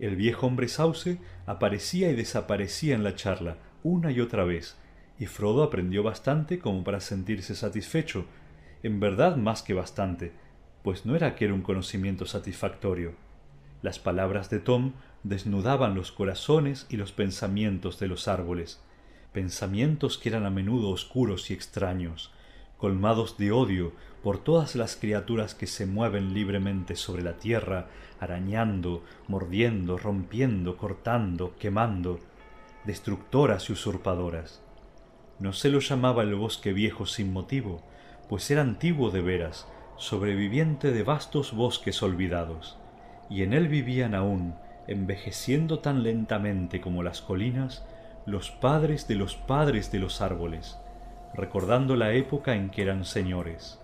El 0.00 0.16
viejo 0.16 0.48
hombre 0.48 0.68
sauce 0.68 1.18
aparecía 1.46 2.10
y 2.10 2.16
desaparecía 2.16 2.96
en 2.96 3.04
la 3.04 3.14
charla 3.14 3.56
una 3.84 4.10
y 4.10 4.20
otra 4.20 4.44
vez, 4.44 4.76
y 5.18 5.26
Frodo 5.26 5.62
aprendió 5.62 6.02
bastante 6.02 6.58
como 6.58 6.82
para 6.82 7.00
sentirse 7.00 7.54
satisfecho, 7.54 8.26
en 8.82 8.98
verdad 8.98 9.36
más 9.36 9.62
que 9.62 9.74
bastante, 9.74 10.32
pues 10.82 11.06
no 11.06 11.14
era 11.14 11.28
aquel 11.28 11.52
un 11.52 11.62
conocimiento 11.62 12.26
satisfactorio. 12.26 13.14
Las 13.80 14.00
palabras 14.00 14.50
de 14.50 14.58
Tom 14.58 14.94
desnudaban 15.22 15.94
los 15.94 16.10
corazones 16.10 16.86
y 16.88 16.96
los 16.96 17.12
pensamientos 17.12 18.00
de 18.00 18.08
los 18.08 18.26
árboles, 18.26 18.82
pensamientos 19.32 20.18
que 20.18 20.30
eran 20.30 20.46
a 20.46 20.50
menudo 20.50 20.90
oscuros 20.90 21.50
y 21.50 21.54
extraños, 21.54 22.32
colmados 22.76 23.38
de 23.38 23.52
odio 23.52 23.92
por 24.24 24.38
todas 24.38 24.74
las 24.74 24.96
criaturas 24.96 25.54
que 25.54 25.66
se 25.66 25.84
mueven 25.84 26.32
libremente 26.32 26.96
sobre 26.96 27.22
la 27.22 27.34
tierra, 27.34 27.88
arañando, 28.18 29.04
mordiendo, 29.28 29.98
rompiendo, 29.98 30.78
cortando, 30.78 31.54
quemando, 31.58 32.20
destructoras 32.86 33.68
y 33.68 33.74
usurpadoras. 33.74 34.62
No 35.38 35.52
se 35.52 35.68
lo 35.68 35.80
llamaba 35.80 36.22
el 36.22 36.34
bosque 36.36 36.72
viejo 36.72 37.04
sin 37.04 37.34
motivo, 37.34 37.82
pues 38.30 38.50
era 38.50 38.62
antiguo 38.62 39.10
de 39.10 39.20
veras, 39.20 39.68
sobreviviente 39.98 40.90
de 40.90 41.02
vastos 41.02 41.52
bosques 41.52 42.02
olvidados, 42.02 42.78
y 43.28 43.42
en 43.42 43.52
él 43.52 43.68
vivían 43.68 44.14
aún, 44.14 44.54
envejeciendo 44.86 45.80
tan 45.80 46.02
lentamente 46.02 46.80
como 46.80 47.02
las 47.02 47.20
colinas, 47.20 47.86
los 48.24 48.50
padres 48.50 49.06
de 49.06 49.16
los 49.16 49.36
padres 49.36 49.92
de 49.92 49.98
los 49.98 50.22
árboles, 50.22 50.78
recordando 51.34 51.94
la 51.94 52.14
época 52.14 52.54
en 52.54 52.70
que 52.70 52.80
eran 52.80 53.04
señores. 53.04 53.83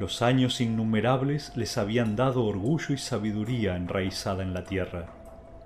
Los 0.00 0.22
años 0.22 0.62
innumerables 0.62 1.54
les 1.56 1.76
habían 1.76 2.16
dado 2.16 2.46
orgullo 2.46 2.94
y 2.94 2.96
sabiduría 2.96 3.76
enraizada 3.76 4.42
en 4.42 4.54
la 4.54 4.64
tierra, 4.64 5.10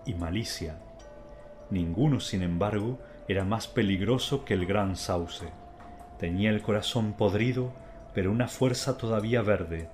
y 0.06 0.14
malicia. 0.14 0.80
Ninguno, 1.70 2.18
sin 2.18 2.42
embargo, 2.42 2.98
era 3.28 3.44
más 3.44 3.68
peligroso 3.68 4.44
que 4.44 4.54
el 4.54 4.66
gran 4.66 4.96
sauce. 4.96 5.46
Tenía 6.18 6.50
el 6.50 6.62
corazón 6.62 7.12
podrido, 7.12 7.72
pero 8.12 8.32
una 8.32 8.48
fuerza 8.48 8.98
todavía 8.98 9.40
verde, 9.40 9.88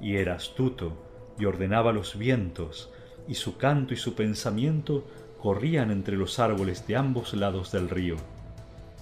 y 0.00 0.16
era 0.16 0.36
astuto, 0.36 1.34
y 1.38 1.44
ordenaba 1.44 1.92
los 1.92 2.16
vientos, 2.16 2.90
y 3.28 3.34
su 3.34 3.58
canto 3.58 3.92
y 3.92 3.98
su 3.98 4.14
pensamiento 4.14 5.06
corrían 5.38 5.90
entre 5.90 6.16
los 6.16 6.38
árboles 6.38 6.86
de 6.86 6.96
ambos 6.96 7.34
lados 7.34 7.70
del 7.72 7.90
río 7.90 8.16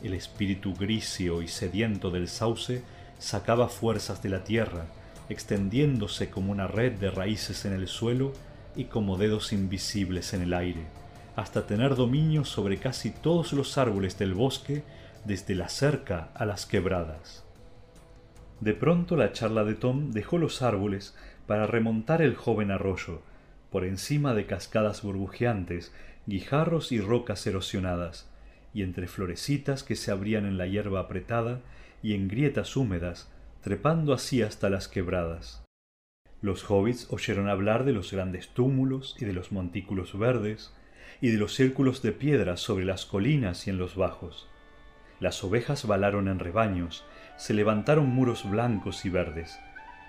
el 0.02 0.14
espíritu 0.14 0.74
grisio 0.74 1.42
y 1.42 1.48
sediento 1.48 2.10
del 2.10 2.28
sauce 2.28 2.82
sacaba 3.20 3.68
fuerzas 3.68 4.22
de 4.22 4.30
la 4.30 4.42
tierra, 4.42 4.86
extendiéndose 5.28 6.30
como 6.30 6.50
una 6.50 6.66
red 6.66 6.92
de 6.94 7.10
raíces 7.10 7.64
en 7.64 7.72
el 7.72 7.86
suelo 7.86 8.32
y 8.74 8.86
como 8.86 9.16
dedos 9.16 9.52
invisibles 9.52 10.34
en 10.34 10.42
el 10.42 10.54
aire, 10.54 10.86
hasta 11.36 11.66
tener 11.66 11.94
dominio 11.94 12.44
sobre 12.44 12.78
casi 12.78 13.10
todos 13.10 13.52
los 13.52 13.78
árboles 13.78 14.18
del 14.18 14.34
bosque, 14.34 14.82
desde 15.24 15.54
la 15.54 15.68
cerca 15.68 16.30
a 16.34 16.46
las 16.46 16.64
quebradas. 16.66 17.44
De 18.60 18.74
pronto 18.74 19.16
la 19.16 19.32
charla 19.32 19.64
de 19.64 19.74
Tom 19.74 20.12
dejó 20.12 20.38
los 20.38 20.62
árboles 20.62 21.14
para 21.46 21.66
remontar 21.66 22.22
el 22.22 22.34
joven 22.34 22.70
arroyo, 22.70 23.22
por 23.70 23.84
encima 23.84 24.34
de 24.34 24.46
cascadas 24.46 25.02
burbujeantes, 25.02 25.92
guijarros 26.26 26.90
y 26.90 27.00
rocas 27.00 27.46
erosionadas, 27.46 28.28
y 28.72 28.82
entre 28.82 29.06
florecitas 29.06 29.82
que 29.82 29.96
se 29.96 30.10
abrían 30.10 30.46
en 30.46 30.56
la 30.56 30.66
hierba 30.66 31.00
apretada 31.00 31.60
y 32.02 32.14
en 32.14 32.28
grietas 32.28 32.76
húmedas, 32.76 33.30
trepando 33.62 34.12
así 34.12 34.42
hasta 34.42 34.70
las 34.70 34.88
quebradas. 34.88 35.64
Los 36.42 36.70
hobbits 36.70 37.06
oyeron 37.10 37.48
hablar 37.48 37.84
de 37.84 37.92
los 37.92 38.12
grandes 38.12 38.48
túmulos 38.48 39.14
y 39.18 39.26
de 39.26 39.34
los 39.34 39.52
montículos 39.52 40.18
verdes, 40.18 40.72
y 41.20 41.28
de 41.30 41.36
los 41.36 41.54
círculos 41.54 42.00
de 42.00 42.12
piedra 42.12 42.56
sobre 42.56 42.86
las 42.86 43.04
colinas 43.04 43.66
y 43.66 43.70
en 43.70 43.78
los 43.78 43.94
bajos. 43.94 44.48
Las 45.18 45.44
ovejas 45.44 45.86
balaron 45.86 46.28
en 46.28 46.38
rebaños, 46.38 47.04
se 47.36 47.52
levantaron 47.52 48.08
muros 48.08 48.48
blancos 48.48 49.04
y 49.04 49.10
verdes. 49.10 49.58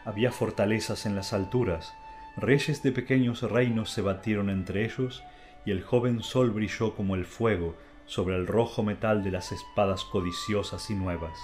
Había 0.06 0.32
fortalezas 0.32 1.06
en 1.06 1.16
las 1.16 1.34
alturas, 1.34 1.94
reyes 2.38 2.82
de 2.82 2.94
pequeños 2.94 3.42
reinos 3.44 3.92
se 3.92 4.02
batieron 4.02 4.50
entre 4.50 4.86
ellos, 4.86 5.22
y 5.66 5.72
el 5.72 5.84
joven 5.84 6.24
sol 6.24 6.52
brilló 6.52 6.96
como 6.96 7.16
el 7.16 7.26
fuego 7.26 7.76
sobre 8.06 8.36
el 8.36 8.48
rojo 8.48 8.84
metal 8.84 9.24
de 9.24 9.32
las 9.32 9.52
espadas 9.52 10.06
codiciosas 10.06 10.90
y 10.90 10.96
nuevas. 10.96 11.38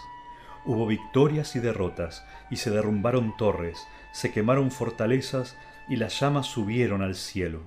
Hubo 0.66 0.86
victorias 0.88 1.56
y 1.56 1.60
derrotas, 1.60 2.26
y 2.50 2.58
se 2.58 2.70
derrumbaron 2.70 3.36
torres, 3.38 3.88
se 4.12 4.32
quemaron 4.32 4.72
fortalezas, 4.72 5.58
y 5.88 5.96
las 5.96 6.20
llamas 6.20 6.48
subieron 6.48 7.02
al 7.02 7.16
cielo. 7.16 7.62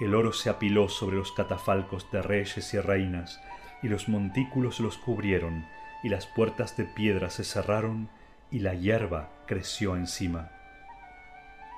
El 0.00 0.14
oro 0.14 0.32
se 0.32 0.50
apiló 0.50 0.88
sobre 0.88 1.16
los 1.16 1.32
catafalcos 1.32 2.10
de 2.10 2.22
reyes 2.22 2.74
y 2.74 2.80
reinas, 2.80 3.40
y 3.82 3.88
los 3.88 4.08
montículos 4.08 4.80
los 4.80 4.96
cubrieron, 4.96 5.66
y 6.02 6.08
las 6.08 6.26
puertas 6.26 6.76
de 6.76 6.84
piedra 6.84 7.30
se 7.30 7.44
cerraron, 7.44 8.08
y 8.50 8.60
la 8.60 8.74
hierba 8.74 9.30
creció 9.46 9.96
encima. 9.96 10.50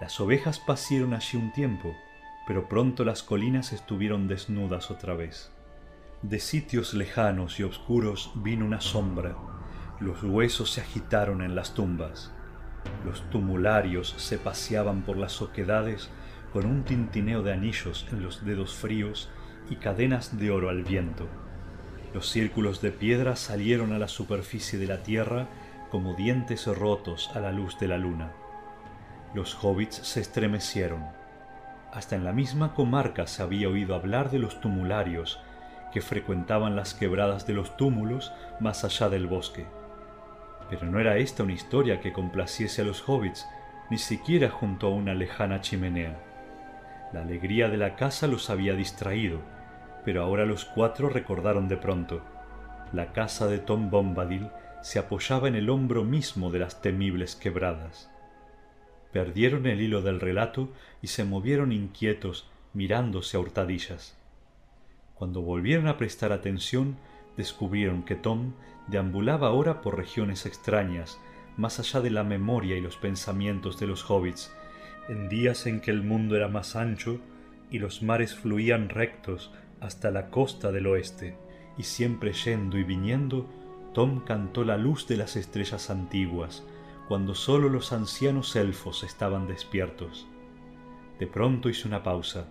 Las 0.00 0.20
ovejas 0.20 0.58
pasieron 0.58 1.14
allí 1.14 1.38
un 1.38 1.52
tiempo, 1.52 1.96
pero 2.46 2.68
pronto 2.68 3.04
las 3.04 3.22
colinas 3.22 3.72
estuvieron 3.72 4.28
desnudas 4.28 4.90
otra 4.90 5.14
vez. 5.14 5.50
De 6.22 6.38
sitios 6.38 6.94
lejanos 6.94 7.58
y 7.60 7.64
oscuros 7.64 8.30
vino 8.36 8.64
una 8.64 8.80
sombra, 8.80 9.36
los 10.00 10.22
huesos 10.22 10.70
se 10.70 10.80
agitaron 10.80 11.42
en 11.42 11.54
las 11.54 11.74
tumbas, 11.74 12.32
los 13.04 13.22
tumularios 13.30 14.14
se 14.16 14.38
paseaban 14.38 15.02
por 15.02 15.16
las 15.16 15.40
oquedades 15.42 16.10
con 16.52 16.66
un 16.66 16.84
tintineo 16.84 17.42
de 17.42 17.52
anillos 17.52 18.06
en 18.10 18.22
los 18.22 18.44
dedos 18.44 18.74
fríos 18.74 19.28
y 19.70 19.76
cadenas 19.76 20.38
de 20.38 20.50
oro 20.50 20.68
al 20.70 20.82
viento. 20.82 21.26
Los 22.14 22.28
círculos 22.28 22.80
de 22.80 22.92
piedra 22.92 23.36
salieron 23.36 23.92
a 23.92 23.98
la 23.98 24.08
superficie 24.08 24.78
de 24.78 24.86
la 24.86 25.02
tierra 25.02 25.48
como 25.90 26.14
dientes 26.14 26.66
rotos 26.66 27.30
a 27.34 27.40
la 27.40 27.52
luz 27.52 27.78
de 27.78 27.88
la 27.88 27.98
luna. 27.98 28.32
Los 29.34 29.56
hobbits 29.62 29.96
se 29.96 30.20
estremecieron. 30.20 31.04
Hasta 31.92 32.16
en 32.16 32.24
la 32.24 32.32
misma 32.32 32.74
comarca 32.74 33.26
se 33.26 33.42
había 33.42 33.68
oído 33.68 33.94
hablar 33.94 34.30
de 34.30 34.38
los 34.38 34.60
tumularios 34.60 35.40
que 35.92 36.00
frecuentaban 36.00 36.76
las 36.76 36.94
quebradas 36.94 37.46
de 37.46 37.54
los 37.54 37.76
túmulos 37.76 38.32
más 38.60 38.84
allá 38.84 39.08
del 39.08 39.26
bosque. 39.26 39.66
Pero 40.68 40.86
no 40.86 41.00
era 41.00 41.16
esta 41.16 41.42
una 41.42 41.52
historia 41.52 42.00
que 42.00 42.12
complaciese 42.12 42.82
a 42.82 42.84
los 42.84 43.08
hobbits, 43.08 43.46
ni 43.90 43.98
siquiera 43.98 44.50
junto 44.50 44.88
a 44.88 44.90
una 44.90 45.14
lejana 45.14 45.60
chimenea. 45.60 46.18
La 47.12 47.22
alegría 47.22 47.68
de 47.68 47.76
la 47.76 47.94
casa 47.94 48.26
los 48.26 48.50
había 48.50 48.74
distraído, 48.74 49.40
pero 50.04 50.22
ahora 50.22 50.44
los 50.44 50.64
cuatro 50.64 51.08
recordaron 51.08 51.68
de 51.68 51.76
pronto. 51.76 52.22
La 52.92 53.12
casa 53.12 53.46
de 53.46 53.58
Tom 53.58 53.90
Bombadil 53.90 54.48
se 54.82 54.98
apoyaba 54.98 55.48
en 55.48 55.56
el 55.56 55.70
hombro 55.70 56.04
mismo 56.04 56.50
de 56.50 56.60
las 56.60 56.80
temibles 56.80 57.36
quebradas. 57.36 58.10
Perdieron 59.12 59.66
el 59.66 59.80
hilo 59.80 60.02
del 60.02 60.20
relato 60.20 60.68
y 61.02 61.08
se 61.08 61.24
movieron 61.24 61.72
inquietos 61.72 62.48
mirándose 62.74 63.36
a 63.36 63.40
hurtadillas. 63.40 64.16
Cuando 65.14 65.40
volvieron 65.40 65.88
a 65.88 65.96
prestar 65.96 66.32
atención, 66.32 66.98
descubrieron 67.36 68.02
que 68.02 68.14
Tom 68.14 68.52
deambulaba 68.86 69.48
ahora 69.48 69.80
por 69.80 69.96
regiones 69.96 70.46
extrañas, 70.46 71.20
más 71.56 71.78
allá 71.78 72.00
de 72.00 72.10
la 72.10 72.24
memoria 72.24 72.76
y 72.76 72.80
los 72.80 72.96
pensamientos 72.96 73.78
de 73.80 73.86
los 73.86 74.08
hobbits, 74.10 74.54
en 75.08 75.28
días 75.28 75.66
en 75.66 75.80
que 75.80 75.90
el 75.90 76.02
mundo 76.02 76.36
era 76.36 76.48
más 76.48 76.76
ancho 76.76 77.20
y 77.70 77.78
los 77.78 78.02
mares 78.02 78.34
fluían 78.34 78.88
rectos 78.88 79.52
hasta 79.80 80.10
la 80.10 80.30
costa 80.30 80.72
del 80.72 80.86
oeste, 80.86 81.36
y 81.78 81.82
siempre 81.82 82.32
yendo 82.32 82.78
y 82.78 82.84
viniendo, 82.84 83.46
Tom 83.92 84.20
cantó 84.24 84.64
la 84.64 84.76
luz 84.76 85.06
de 85.06 85.16
las 85.16 85.36
estrellas 85.36 85.90
antiguas, 85.90 86.64
cuando 87.08 87.34
sólo 87.34 87.68
los 87.68 87.92
ancianos 87.92 88.56
elfos 88.56 89.04
estaban 89.04 89.46
despiertos. 89.46 90.26
De 91.18 91.26
pronto 91.26 91.68
hizo 91.68 91.88
una 91.88 92.02
pausa, 92.02 92.46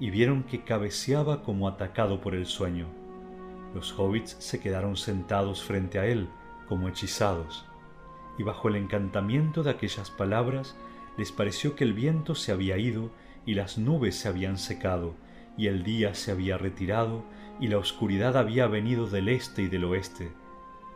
y 0.00 0.10
vieron 0.10 0.42
que 0.44 0.64
cabeceaba 0.64 1.42
como 1.42 1.68
atacado 1.68 2.20
por 2.20 2.34
el 2.34 2.46
sueño. 2.46 3.03
Los 3.74 3.98
hobbits 3.98 4.36
se 4.38 4.60
quedaron 4.60 4.96
sentados 4.96 5.64
frente 5.64 5.98
a 5.98 6.06
él, 6.06 6.28
como 6.68 6.88
hechizados, 6.88 7.66
y 8.38 8.44
bajo 8.44 8.68
el 8.68 8.76
encantamiento 8.76 9.62
de 9.62 9.70
aquellas 9.70 10.10
palabras 10.10 10.76
les 11.16 11.32
pareció 11.32 11.74
que 11.74 11.84
el 11.84 11.92
viento 11.92 12.34
se 12.34 12.52
había 12.52 12.78
ido 12.78 13.10
y 13.44 13.54
las 13.54 13.76
nubes 13.76 14.16
se 14.16 14.28
habían 14.28 14.58
secado, 14.58 15.14
y 15.56 15.66
el 15.66 15.82
día 15.82 16.14
se 16.14 16.30
había 16.30 16.56
retirado 16.56 17.24
y 17.60 17.68
la 17.68 17.78
oscuridad 17.78 18.36
había 18.36 18.66
venido 18.66 19.06
del 19.06 19.28
este 19.28 19.62
y 19.62 19.68
del 19.68 19.84
oeste. 19.84 20.32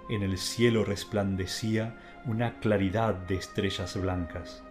En 0.08 0.22
el 0.22 0.38
cielo 0.38 0.84
resplandecía 0.84 1.98
una 2.26 2.58
claridad 2.60 3.14
de 3.14 3.36
estrellas 3.36 4.00
blancas. 4.00 4.62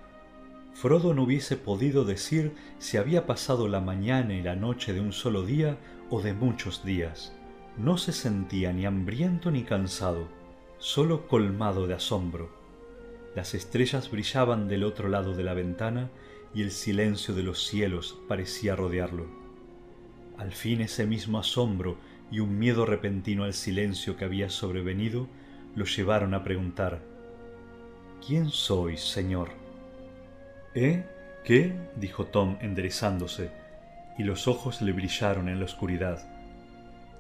Frodo 0.74 1.14
no 1.14 1.24
hubiese 1.24 1.58
podido 1.58 2.06
decir 2.06 2.54
si 2.80 2.98
había 2.98 3.26
pasado 3.26 3.68
la 3.68 3.80
mañana 3.80 4.34
y 4.34 4.42
la 4.42 4.56
noche 4.56 4.94
de 4.94 5.00
un 5.00 5.14
solo 5.14 5.44
día 5.44 5.78
o 6.10 6.22
de 6.22 6.34
muchos 6.34 6.84
días. 6.86 7.37
No 7.78 7.98
se 7.98 8.12
sentía 8.12 8.74
ni 8.74 8.86
hambriento 8.86 9.52
ni 9.52 9.64
cansado, 9.64 10.28
solo 10.80 11.28
colmado 11.28 11.86
de 11.86 11.94
asombro. 11.94 12.50
Las 13.36 13.54
estrellas 13.54 14.10
brillaban 14.10 14.68
del 14.68 14.84
otro 14.84 15.10
lado 15.10 15.36
de 15.36 15.44
la 15.44 15.54
ventana 15.54 16.10
y 16.56 16.64
el 16.64 16.72
silencio 16.72 17.36
de 17.36 17.44
los 17.44 17.68
cielos 17.68 18.18
parecía 18.28 18.76
rodearlo. 18.76 19.28
Al 20.40 20.54
fin 20.54 20.82
ese 20.82 21.06
mismo 21.06 21.38
asombro 21.38 21.98
y 22.32 22.40
un 22.40 22.58
miedo 22.58 22.86
repentino 22.86 23.44
al 23.44 23.54
silencio 23.54 24.18
que 24.18 24.26
había 24.26 24.50
sobrevenido 24.50 25.28
lo 25.76 25.86
llevaron 25.86 26.34
a 26.34 26.44
preguntar 26.44 27.02
¿Quién 28.26 28.50
sois, 28.50 29.02
Señor? 29.02 29.50
¿Eh? 30.74 31.06
¿Qué? 31.44 31.74
dijo 31.96 32.26
Tom 32.26 32.58
enderezándose, 32.60 33.52
y 34.18 34.24
los 34.24 34.48
ojos 34.48 34.82
le 34.82 34.92
brillaron 34.92 35.48
en 35.48 35.60
la 35.60 35.66
oscuridad. 35.66 36.37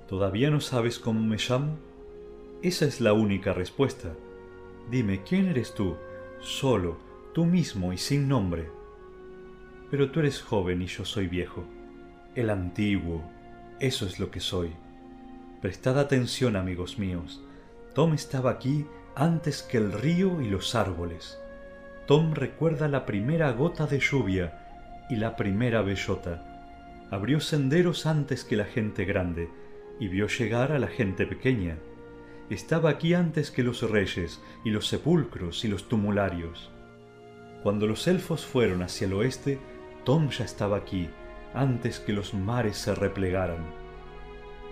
¿Todavía 0.08 0.50
no 0.50 0.62
sabes 0.62 1.00
cómo 1.00 1.22
me 1.22 1.36
llamo? 1.36 1.78
Esa 2.62 2.86
es 2.86 3.02
la 3.02 3.12
única 3.12 3.52
respuesta. 3.52 4.13
Dime, 4.89 5.22
¿quién 5.24 5.48
eres 5.48 5.74
tú? 5.74 5.98
Solo, 6.39 6.98
tú 7.34 7.43
mismo 7.43 7.91
y 7.91 7.98
sin 7.98 8.30
nombre. 8.30 8.70
Pero 9.91 10.10
tú 10.10 10.22
eres 10.22 10.41
joven 10.41 10.82
y 10.82 10.86
yo 10.86 11.04
soy 11.04 11.28
viejo. 11.28 11.65
El 12.36 12.50
antiguo, 12.50 13.22
eso 13.82 14.06
es 14.06 14.17
lo 14.17 14.32
que 14.32 14.39
soy. 14.39 14.72
Prestad 15.62 16.00
atención, 16.00 16.56
amigos 16.56 16.98
míos. 16.98 17.43
Tom 17.93 18.13
estaba 18.13 18.52
aquí 18.52 18.86
antes 19.13 19.62
que 19.62 19.78
el 19.78 19.91
río 19.91 20.39
y 20.39 20.48
los 20.48 20.74
árboles. 20.74 21.38
Tom 22.06 22.34
recuerda 22.34 22.88
la 22.88 23.06
primera 23.06 23.52
gota 23.52 23.88
de 23.88 24.00
lluvia 24.00 25.06
y 25.10 25.17
la 25.17 25.36
primera 25.36 25.82
bellota. 25.82 27.08
Abrió 27.12 27.41
senderos 27.41 28.06
antes 28.06 28.46
que 28.46 28.56
la 28.56 28.65
gente 28.65 29.04
grande 29.04 29.50
y 29.99 30.07
vio 30.07 30.27
llegar 30.27 30.71
a 30.71 30.79
la 30.79 30.88
gente 30.88 31.25
pequeña. 31.25 31.77
Estaba 32.49 32.89
aquí 32.89 33.13
antes 33.13 33.51
que 33.51 33.63
los 33.63 33.81
reyes 33.89 34.41
y 34.63 34.69
los 34.69 34.88
sepulcros 34.88 35.65
y 35.65 35.67
los 35.67 35.89
tumularios. 35.89 36.71
Cuando 37.63 37.88
los 37.88 38.07
elfos 38.07 38.45
fueron 38.45 38.83
hacia 38.83 39.07
el 39.07 39.13
oeste, 39.13 39.60
Tom 40.05 40.29
ya 40.29 40.45
estaba 40.45 40.77
aquí, 40.77 41.10
antes 41.53 41.99
que 41.99 42.13
los 42.13 42.33
mares 42.33 42.77
se 42.77 42.95
replegaran. 42.95 43.65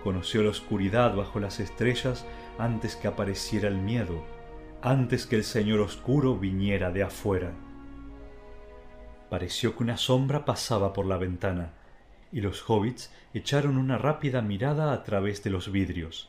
Conoció 0.02 0.42
la 0.42 0.50
oscuridad 0.50 1.14
bajo 1.14 1.40
las 1.40 1.60
estrellas 1.60 2.24
antes 2.58 2.96
que 2.96 3.08
apareciera 3.08 3.68
el 3.68 3.76
miedo, 3.76 4.24
antes 4.80 5.26
que 5.26 5.36
el 5.36 5.44
Señor 5.44 5.80
oscuro 5.80 6.38
viniera 6.38 6.90
de 6.90 7.02
afuera. 7.02 7.52
Pareció 9.28 9.76
que 9.76 9.82
una 9.82 9.96
sombra 9.96 10.44
pasaba 10.44 10.92
por 10.92 11.06
la 11.06 11.18
ventana, 11.18 11.72
y 12.36 12.42
los 12.42 12.68
hobbits 12.68 13.10
echaron 13.32 13.78
una 13.78 13.96
rápida 13.96 14.42
mirada 14.42 14.92
a 14.92 15.04
través 15.04 15.42
de 15.42 15.48
los 15.48 15.72
vidrios. 15.72 16.28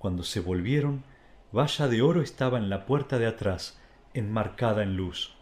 Cuando 0.00 0.24
se 0.24 0.40
volvieron, 0.40 1.04
Valla 1.52 1.86
de 1.86 2.02
Oro 2.02 2.22
estaba 2.22 2.58
en 2.58 2.68
la 2.68 2.86
puerta 2.86 3.20
de 3.20 3.26
atrás, 3.28 3.80
enmarcada 4.14 4.82
en 4.82 4.96
luz. 4.96 5.36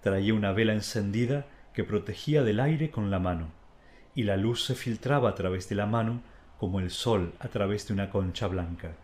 Traía 0.00 0.32
una 0.32 0.52
vela 0.52 0.72
encendida 0.72 1.44
que 1.74 1.84
protegía 1.84 2.42
del 2.42 2.58
aire 2.58 2.90
con 2.90 3.10
la 3.10 3.18
mano, 3.18 3.48
y 4.14 4.22
la 4.22 4.38
luz 4.38 4.64
se 4.64 4.74
filtraba 4.74 5.28
a 5.28 5.34
través 5.34 5.68
de 5.68 5.74
la 5.74 5.84
mano 5.84 6.22
como 6.58 6.80
el 6.80 6.90
sol 6.90 7.34
a 7.38 7.48
través 7.48 7.86
de 7.86 7.92
una 7.92 8.08
concha 8.08 8.46
blanca. 8.46 8.96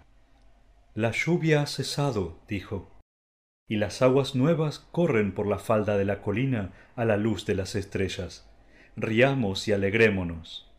La 0.94 1.10
lluvia 1.10 1.60
ha 1.60 1.66
cesado, 1.66 2.38
dijo, 2.48 2.90
y 3.68 3.76
las 3.76 4.00
aguas 4.00 4.34
nuevas 4.34 4.78
corren 4.90 5.34
por 5.34 5.46
la 5.46 5.58
falda 5.58 5.98
de 5.98 6.06
la 6.06 6.22
colina 6.22 6.72
a 6.96 7.04
la 7.04 7.18
luz 7.18 7.44
de 7.44 7.56
las 7.56 7.74
estrellas. 7.74 8.48
Riamos 8.96 9.66
y 9.66 9.72
alegrémonos. 9.72 10.70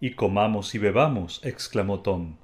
Y 0.00 0.14
comamos 0.14 0.74
y 0.74 0.78
bebamos, 0.78 1.40
exclamó 1.44 2.00
Tom. 2.00 2.36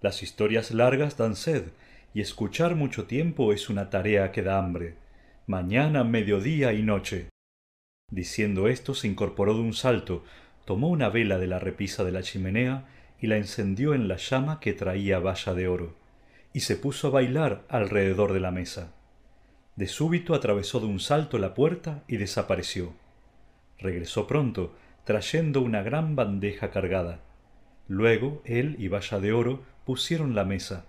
Las 0.00 0.22
historias 0.22 0.70
largas 0.70 1.18
dan 1.18 1.36
sed, 1.36 1.72
y 2.14 2.22
escuchar 2.22 2.74
mucho 2.74 3.04
tiempo 3.04 3.52
es 3.52 3.68
una 3.68 3.90
tarea 3.90 4.32
que 4.32 4.42
da 4.42 4.58
hambre. 4.58 4.94
Mañana, 5.46 6.04
mediodía 6.04 6.72
y 6.72 6.82
noche. 6.82 7.28
Diciendo 8.10 8.68
esto 8.68 8.94
se 8.94 9.08
incorporó 9.08 9.52
de 9.52 9.60
un 9.60 9.74
salto, 9.74 10.24
tomó 10.64 10.88
una 10.88 11.10
vela 11.10 11.38
de 11.38 11.46
la 11.46 11.58
repisa 11.58 12.02
de 12.02 12.12
la 12.12 12.22
chimenea 12.22 12.88
y 13.20 13.26
la 13.26 13.36
encendió 13.36 13.92
en 13.92 14.08
la 14.08 14.16
llama 14.16 14.58
que 14.58 14.72
traía 14.72 15.18
valla 15.18 15.52
de 15.52 15.68
oro, 15.68 15.96
y 16.54 16.60
se 16.60 16.76
puso 16.76 17.08
a 17.08 17.10
bailar 17.10 17.66
alrededor 17.68 18.32
de 18.32 18.40
la 18.40 18.52
mesa. 18.52 18.94
De 19.76 19.86
súbito 19.86 20.32
atravesó 20.34 20.80
de 20.80 20.86
un 20.86 20.98
salto 20.98 21.36
la 21.36 21.52
puerta 21.52 22.04
y 22.08 22.16
desapareció. 22.16 22.94
Regresó 23.80 24.26
pronto, 24.26 24.74
trayendo 25.04 25.62
una 25.62 25.82
gran 25.82 26.16
bandeja 26.16 26.70
cargada. 26.70 27.20
Luego 27.88 28.42
él 28.44 28.76
y 28.78 28.88
Valla 28.88 29.18
de 29.20 29.32
Oro 29.32 29.62
pusieron 29.84 30.34
la 30.34 30.44
mesa, 30.44 30.86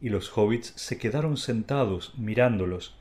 y 0.00 0.10
los 0.10 0.36
hobbits 0.36 0.72
se 0.76 0.98
quedaron 0.98 1.36
sentados 1.36 2.14
mirándolos, 2.18 2.98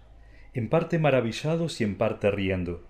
en 0.54 0.69
parte 0.69 1.00
maravillados 1.00 1.82
y 1.82 1.84
en 1.84 1.98
parte 1.98 2.32
riendo 2.32 2.86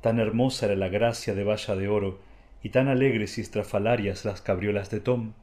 Tan 0.00 0.18
hermosa 0.18 0.66
era 0.66 0.76
la 0.76 0.88
gracia 0.88 1.34
de 1.34 1.44
Valla 1.44 1.76
de 1.76 1.88
Oro 1.88 2.20
y 2.62 2.70
tan 2.70 2.88
alegres 2.88 3.36
y 3.36 3.42
estrafalarias 3.42 4.24
las 4.24 4.40
cabriolas 4.40 4.90
de 4.90 5.00
Tom. 5.00 5.34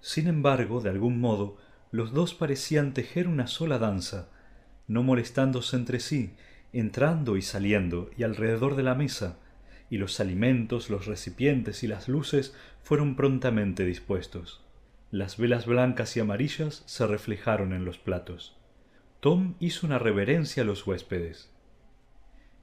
Sin 0.00 0.28
embargo, 0.28 0.80
de 0.80 0.90
algún 0.90 1.18
modo, 1.18 1.56
los 1.90 2.12
dos 2.12 2.34
parecían 2.34 2.92
tejer 2.92 3.26
una 3.26 3.46
sola 3.46 3.78
danza, 3.78 4.28
no 4.86 5.02
molestándose 5.02 5.76
entre 5.76 6.00
sí, 6.00 6.34
entrando 6.72 7.36
y 7.36 7.42
saliendo 7.42 8.10
y 8.18 8.22
alrededor 8.22 8.76
de 8.76 8.82
la 8.82 8.94
mesa, 8.94 9.38
y 9.90 9.98
los 9.98 10.20
alimentos, 10.20 10.90
los 10.90 11.06
recipientes 11.06 11.82
y 11.82 11.86
las 11.86 12.08
luces 12.08 12.54
fueron 12.82 13.16
prontamente 13.16 13.84
dispuestos. 13.84 14.62
Las 15.10 15.36
velas 15.36 15.66
blancas 15.66 16.16
y 16.16 16.20
amarillas 16.20 16.82
se 16.86 17.06
reflejaron 17.06 17.72
en 17.72 17.84
los 17.84 17.98
platos. 17.98 18.56
Tom 19.20 19.54
hizo 19.60 19.86
una 19.86 19.98
reverencia 19.98 20.62
a 20.62 20.66
los 20.66 20.86
huéspedes. 20.86 21.50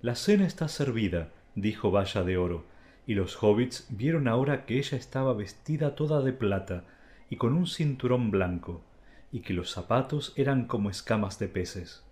La 0.01 0.15
cena 0.15 0.45
está 0.45 0.67
servida, 0.67 1.29
dijo 1.55 1.91
Valla 1.91 2.23
de 2.23 2.37
Oro, 2.37 2.65
y 3.07 3.15
los 3.15 3.41
hobbits 3.41 3.87
vieron 3.89 4.27
ahora 4.27 4.65
que 4.65 4.77
ella 4.77 4.97
estaba 4.97 5.33
vestida 5.33 5.95
toda 5.95 6.21
de 6.21 6.33
plata 6.33 6.83
y 7.29 7.37
con 7.37 7.53
un 7.53 7.67
cinturón 7.67 8.31
blanco, 8.31 8.83
y 9.31 9.39
que 9.39 9.53
los 9.53 9.71
zapatos 9.71 10.33
eran 10.35 10.67
como 10.67 10.89
escamas 10.89 11.39
de 11.39 11.47
peces. 11.47 12.03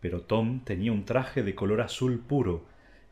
Pero 0.00 0.22
Tom 0.22 0.60
tenía 0.60 0.92
un 0.92 1.04
traje 1.04 1.42
de 1.42 1.54
color 1.54 1.80
azul 1.80 2.20
puro, 2.20 2.64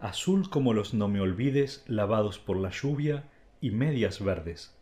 azul 0.05 0.51
como 0.51 0.75
los 0.75 0.93
no 0.93 1.09
me 1.09 1.23
olvides 1.23 1.83
lavados 1.89 2.39
por 2.39 2.59
la 2.59 2.69
lluvia 2.69 3.25
y 3.63 3.71
medias 3.71 4.23
verdes. 4.23 4.77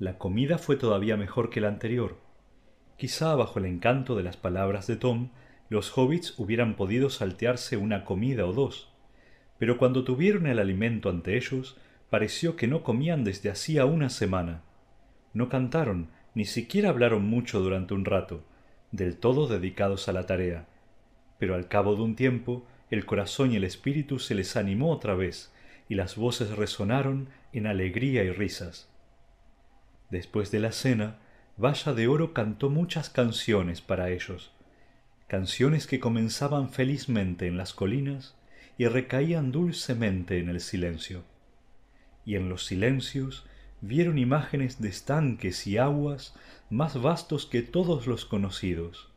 La 0.00 0.18
comida 0.18 0.58
fue 0.58 0.74
todavía 0.74 1.16
mejor 1.16 1.48
que 1.48 1.60
la 1.60 1.68
anterior. 1.68 2.16
Quizá 2.96 3.36
bajo 3.36 3.60
el 3.60 3.66
encanto 3.66 4.16
de 4.16 4.24
las 4.24 4.36
palabras 4.36 4.88
de 4.88 4.96
Tom 4.96 5.28
los 5.68 5.96
hobbits 5.96 6.36
hubieran 6.38 6.74
podido 6.74 7.08
saltearse 7.08 7.76
una 7.76 8.04
comida 8.04 8.46
o 8.46 8.52
dos, 8.52 8.92
pero 9.58 9.78
cuando 9.78 10.02
tuvieron 10.02 10.48
el 10.48 10.58
alimento 10.58 11.08
ante 11.08 11.36
ellos, 11.36 11.76
pareció 12.10 12.56
que 12.56 12.66
no 12.66 12.82
comían 12.82 13.22
desde 13.22 13.48
hacía 13.48 13.86
una 13.86 14.10
semana. 14.10 14.62
No 15.34 15.48
cantaron, 15.48 16.08
ni 16.34 16.46
siquiera 16.46 16.88
hablaron 16.88 17.24
mucho 17.26 17.60
durante 17.60 17.94
un 17.94 18.04
rato, 18.04 18.42
del 18.90 19.18
todo 19.18 19.46
dedicados 19.46 20.08
a 20.08 20.12
la 20.12 20.26
tarea. 20.26 20.66
Pero 21.38 21.54
al 21.54 21.68
cabo 21.68 21.94
de 21.94 22.02
un 22.02 22.16
tiempo, 22.16 22.66
el 22.90 23.04
corazón 23.04 23.52
y 23.52 23.56
el 23.56 23.64
espíritu 23.64 24.18
se 24.18 24.34
les 24.34 24.56
animó 24.56 24.90
otra 24.90 25.14
vez, 25.14 25.52
y 25.88 25.94
las 25.94 26.16
voces 26.16 26.50
resonaron 26.56 27.28
en 27.52 27.66
alegría 27.66 28.24
y 28.24 28.30
risas. 28.30 28.88
Después 30.10 30.50
de 30.50 30.60
la 30.60 30.72
cena, 30.72 31.18
Valla 31.56 31.94
de 31.94 32.06
Oro 32.06 32.32
cantó 32.32 32.68
muchas 32.68 33.08
canciones 33.08 33.80
para 33.80 34.10
ellos, 34.10 34.52
canciones 35.26 35.86
que 35.86 36.00
comenzaban 36.00 36.70
felizmente 36.70 37.46
en 37.46 37.56
las 37.56 37.72
colinas 37.72 38.36
y 38.78 38.86
recaían 38.86 39.52
dulcemente 39.52 40.38
en 40.38 40.48
el 40.48 40.60
silencio. 40.60 41.24
Y 42.24 42.36
en 42.36 42.48
los 42.48 42.66
silencios 42.66 43.46
vieron 43.80 44.18
imágenes 44.18 44.80
de 44.80 44.88
estanques 44.88 45.66
y 45.66 45.78
aguas 45.78 46.34
más 46.70 47.00
vastos 47.00 47.46
que 47.46 47.62
todos 47.62 48.06
los 48.06 48.24
conocidos, 48.24 49.08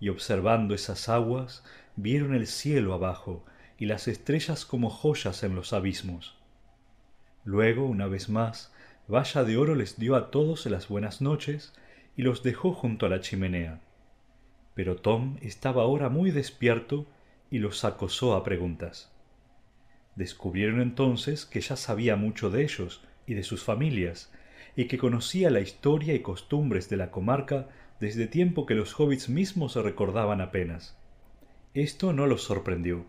y 0.00 0.08
observando 0.08 0.74
esas 0.74 1.08
aguas 1.08 1.64
vieron 1.96 2.34
el 2.34 2.46
cielo 2.46 2.94
abajo 2.94 3.44
y 3.78 3.86
las 3.86 4.08
estrellas 4.08 4.64
como 4.64 4.90
joyas 4.90 5.42
en 5.42 5.54
los 5.54 5.72
abismos. 5.72 6.36
Luego, 7.44 7.86
una 7.86 8.06
vez 8.06 8.28
más, 8.28 8.72
Valla 9.06 9.44
de 9.44 9.58
Oro 9.58 9.74
les 9.74 9.98
dio 9.98 10.16
a 10.16 10.30
todos 10.30 10.64
las 10.66 10.88
buenas 10.88 11.20
noches 11.20 11.74
y 12.16 12.22
los 12.22 12.42
dejó 12.42 12.72
junto 12.72 13.04
a 13.06 13.08
la 13.10 13.20
chimenea. 13.20 13.80
Pero 14.74 14.96
Tom 14.96 15.36
estaba 15.42 15.82
ahora 15.82 16.08
muy 16.08 16.30
despierto 16.30 17.06
y 17.50 17.58
los 17.58 17.84
acosó 17.84 18.34
a 18.34 18.42
preguntas. 18.42 19.12
Descubrieron 20.16 20.80
entonces 20.80 21.44
que 21.44 21.60
ya 21.60 21.76
sabía 21.76 22.16
mucho 22.16 22.50
de 22.50 22.62
ellos 22.62 23.02
y 23.26 23.34
de 23.34 23.42
sus 23.42 23.62
familias, 23.62 24.32
y 24.76 24.86
que 24.86 24.98
conocía 24.98 25.50
la 25.50 25.60
historia 25.60 26.14
y 26.14 26.20
costumbres 26.20 26.88
de 26.88 26.96
la 26.96 27.10
comarca 27.10 27.68
desde 28.00 28.26
tiempo 28.26 28.66
que 28.66 28.74
los 28.74 28.98
hobbits 28.98 29.28
mismos 29.28 29.72
se 29.72 29.82
recordaban 29.82 30.40
apenas. 30.40 30.96
Esto 31.74 32.12
no 32.12 32.26
los 32.26 32.42
sorprendió, 32.42 33.06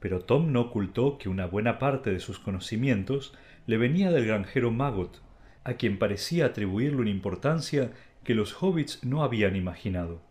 pero 0.00 0.20
Tom 0.20 0.52
no 0.52 0.62
ocultó 0.62 1.18
que 1.18 1.28
una 1.28 1.46
buena 1.46 1.78
parte 1.78 2.10
de 2.10 2.20
sus 2.20 2.38
conocimientos 2.38 3.34
le 3.66 3.76
venía 3.76 4.10
del 4.10 4.26
granjero 4.26 4.70
Magot, 4.70 5.20
a 5.62 5.74
quien 5.74 5.98
parecía 5.98 6.46
atribuirle 6.46 7.00
una 7.00 7.10
importancia 7.10 7.92
que 8.24 8.34
los 8.34 8.62
hobbits 8.62 9.04
no 9.04 9.22
habían 9.22 9.56
imaginado. 9.56 10.22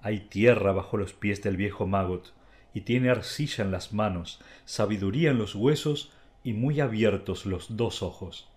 Hay 0.00 0.20
tierra 0.20 0.72
bajo 0.72 0.96
los 0.96 1.12
pies 1.12 1.42
del 1.42 1.56
viejo 1.56 1.86
Magot, 1.86 2.34
y 2.74 2.82
tiene 2.82 3.10
arcilla 3.10 3.64
en 3.64 3.70
las 3.70 3.92
manos, 3.92 4.40
sabiduría 4.64 5.30
en 5.30 5.38
los 5.38 5.54
huesos 5.54 6.12
y 6.42 6.54
muy 6.54 6.80
abiertos 6.80 7.46
los 7.46 7.76
dos 7.76 8.02
ojos. 8.02 8.51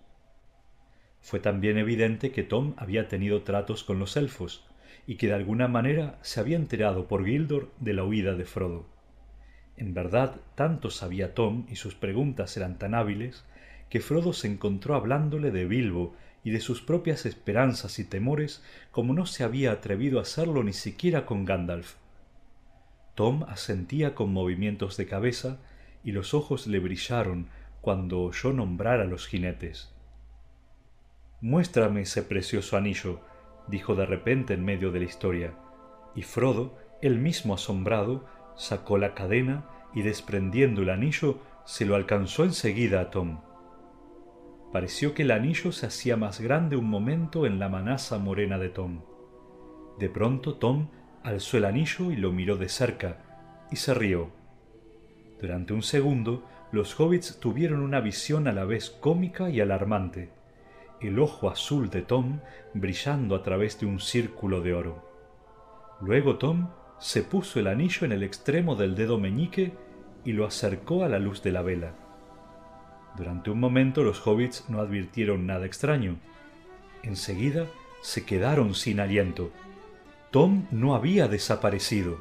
Fue 1.26 1.40
también 1.40 1.76
evidente 1.76 2.30
que 2.30 2.44
Tom 2.44 2.74
había 2.76 3.08
tenido 3.08 3.42
tratos 3.42 3.82
con 3.82 3.98
los 3.98 4.16
elfos, 4.16 4.64
y 5.08 5.16
que 5.16 5.26
de 5.26 5.34
alguna 5.34 5.66
manera 5.66 6.20
se 6.22 6.38
había 6.38 6.56
enterado 6.56 7.08
por 7.08 7.26
Gildor 7.26 7.72
de 7.80 7.94
la 7.94 8.04
huida 8.04 8.36
de 8.36 8.44
Frodo. 8.44 8.86
En 9.76 9.92
verdad, 9.92 10.36
tanto 10.54 10.88
sabía 10.88 11.34
Tom 11.34 11.66
y 11.68 11.74
sus 11.74 11.96
preguntas 11.96 12.56
eran 12.56 12.78
tan 12.78 12.94
hábiles 12.94 13.44
que 13.90 13.98
Frodo 13.98 14.32
se 14.32 14.46
encontró 14.46 14.94
hablándole 14.94 15.50
de 15.50 15.64
Bilbo 15.64 16.14
y 16.44 16.50
de 16.50 16.60
sus 16.60 16.80
propias 16.80 17.26
esperanzas 17.26 17.98
y 17.98 18.04
temores 18.04 18.62
como 18.92 19.12
no 19.12 19.26
se 19.26 19.42
había 19.42 19.72
atrevido 19.72 20.20
a 20.20 20.22
hacerlo 20.22 20.62
ni 20.62 20.74
siquiera 20.74 21.26
con 21.26 21.44
Gandalf. 21.44 21.96
Tom 23.16 23.42
asentía 23.48 24.14
con 24.14 24.32
movimientos 24.32 24.96
de 24.96 25.06
cabeza 25.06 25.58
y 26.04 26.12
los 26.12 26.34
ojos 26.34 26.68
le 26.68 26.78
brillaron 26.78 27.48
cuando 27.80 28.20
oyó 28.20 28.52
nombrar 28.52 29.00
a 29.00 29.06
los 29.06 29.26
jinetes. 29.26 29.90
Muéstrame 31.40 32.02
ese 32.02 32.22
precioso 32.22 32.76
anillo, 32.76 33.20
dijo 33.68 33.94
de 33.94 34.06
repente 34.06 34.54
en 34.54 34.64
medio 34.64 34.90
de 34.90 35.00
la 35.00 35.04
historia, 35.04 35.54
y 36.14 36.22
Frodo, 36.22 36.78
él 37.02 37.18
mismo 37.18 37.54
asombrado, 37.54 38.24
sacó 38.56 38.96
la 38.96 39.14
cadena 39.14 39.66
y 39.94 40.02
desprendiendo 40.02 40.82
el 40.82 40.90
anillo 40.90 41.38
se 41.66 41.84
lo 41.84 41.94
alcanzó 41.94 42.44
enseguida 42.44 43.00
a 43.00 43.10
Tom. 43.10 43.40
Pareció 44.72 45.14
que 45.14 45.22
el 45.22 45.30
anillo 45.30 45.72
se 45.72 45.86
hacía 45.86 46.16
más 46.16 46.40
grande 46.40 46.76
un 46.76 46.88
momento 46.88 47.44
en 47.44 47.58
la 47.58 47.68
manaza 47.68 48.18
morena 48.18 48.58
de 48.58 48.68
Tom. 48.70 49.02
De 49.98 50.08
pronto 50.08 50.54
Tom 50.54 50.88
alzó 51.22 51.58
el 51.58 51.64
anillo 51.64 52.10
y 52.10 52.16
lo 52.16 52.32
miró 52.32 52.56
de 52.56 52.68
cerca, 52.68 53.66
y 53.70 53.76
se 53.76 53.94
rió. 53.94 54.30
Durante 55.40 55.74
un 55.74 55.82
segundo 55.82 56.44
los 56.72 56.98
hobbits 56.98 57.38
tuvieron 57.40 57.80
una 57.80 58.00
visión 58.00 58.48
a 58.48 58.52
la 58.52 58.64
vez 58.64 58.90
cómica 58.90 59.50
y 59.50 59.60
alarmante, 59.60 60.30
el 61.00 61.18
ojo 61.18 61.50
azul 61.50 61.90
de 61.90 62.02
Tom 62.02 62.40
brillando 62.74 63.34
a 63.34 63.42
través 63.42 63.78
de 63.80 63.86
un 63.86 64.00
círculo 64.00 64.60
de 64.60 64.74
oro. 64.74 65.06
Luego 66.00 66.36
Tom 66.36 66.68
se 66.98 67.22
puso 67.22 67.60
el 67.60 67.66
anillo 67.66 68.04
en 68.04 68.12
el 68.12 68.22
extremo 68.22 68.76
del 68.76 68.94
dedo 68.94 69.18
meñique 69.18 69.72
y 70.24 70.32
lo 70.32 70.46
acercó 70.46 71.04
a 71.04 71.08
la 71.08 71.18
luz 71.18 71.42
de 71.42 71.52
la 71.52 71.62
vela. 71.62 71.94
Durante 73.16 73.50
un 73.50 73.60
momento 73.60 74.02
los 74.02 74.26
hobbits 74.26 74.68
no 74.68 74.80
advirtieron 74.80 75.46
nada 75.46 75.66
extraño. 75.66 76.16
Enseguida 77.02 77.66
se 78.02 78.24
quedaron 78.24 78.74
sin 78.74 79.00
aliento. 79.00 79.50
Tom 80.30 80.66
no 80.70 80.94
había 80.94 81.28
desaparecido. 81.28 82.18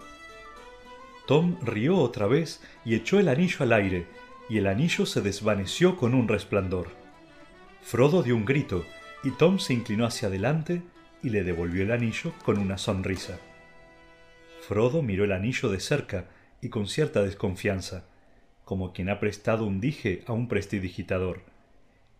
Tom 1.25 1.57
rió 1.61 1.97
otra 1.97 2.27
vez 2.27 2.61
y 2.85 2.95
echó 2.95 3.19
el 3.19 3.27
anillo 3.29 3.57
al 3.59 3.73
aire, 3.73 4.07
y 4.47 4.59
el 4.59 4.67
anillo 4.67 5.05
se 5.05 5.21
desvaneció 5.21 5.97
con 5.97 6.13
un 6.13 6.27
resplandor. 6.27 7.04
Frodo 7.85 8.23
dio 8.23 8.35
un 8.35 8.45
grito, 8.45 8.83
y 9.23 9.29
Tom 9.29 9.59
se 9.59 9.71
inclinó 9.71 10.07
hacia 10.07 10.27
adelante 10.27 10.81
y 11.21 11.29
le 11.29 11.43
devolvió 11.43 11.83
el 11.83 11.91
anillo 11.91 12.33
con 12.43 12.57
una 12.57 12.79
sonrisa. 12.79 13.37
Frodo 14.67 15.03
miró 15.03 15.23
el 15.23 15.31
anillo 15.31 15.69
de 15.69 15.79
cerca 15.79 16.25
y 16.61 16.69
con 16.69 16.87
cierta 16.87 17.21
desconfianza, 17.21 18.05
como 18.63 18.91
quien 18.91 19.07
ha 19.09 19.19
prestado 19.19 19.67
un 19.67 19.79
dije 19.79 20.23
a 20.25 20.33
un 20.33 20.47
prestidigitador. 20.47 21.43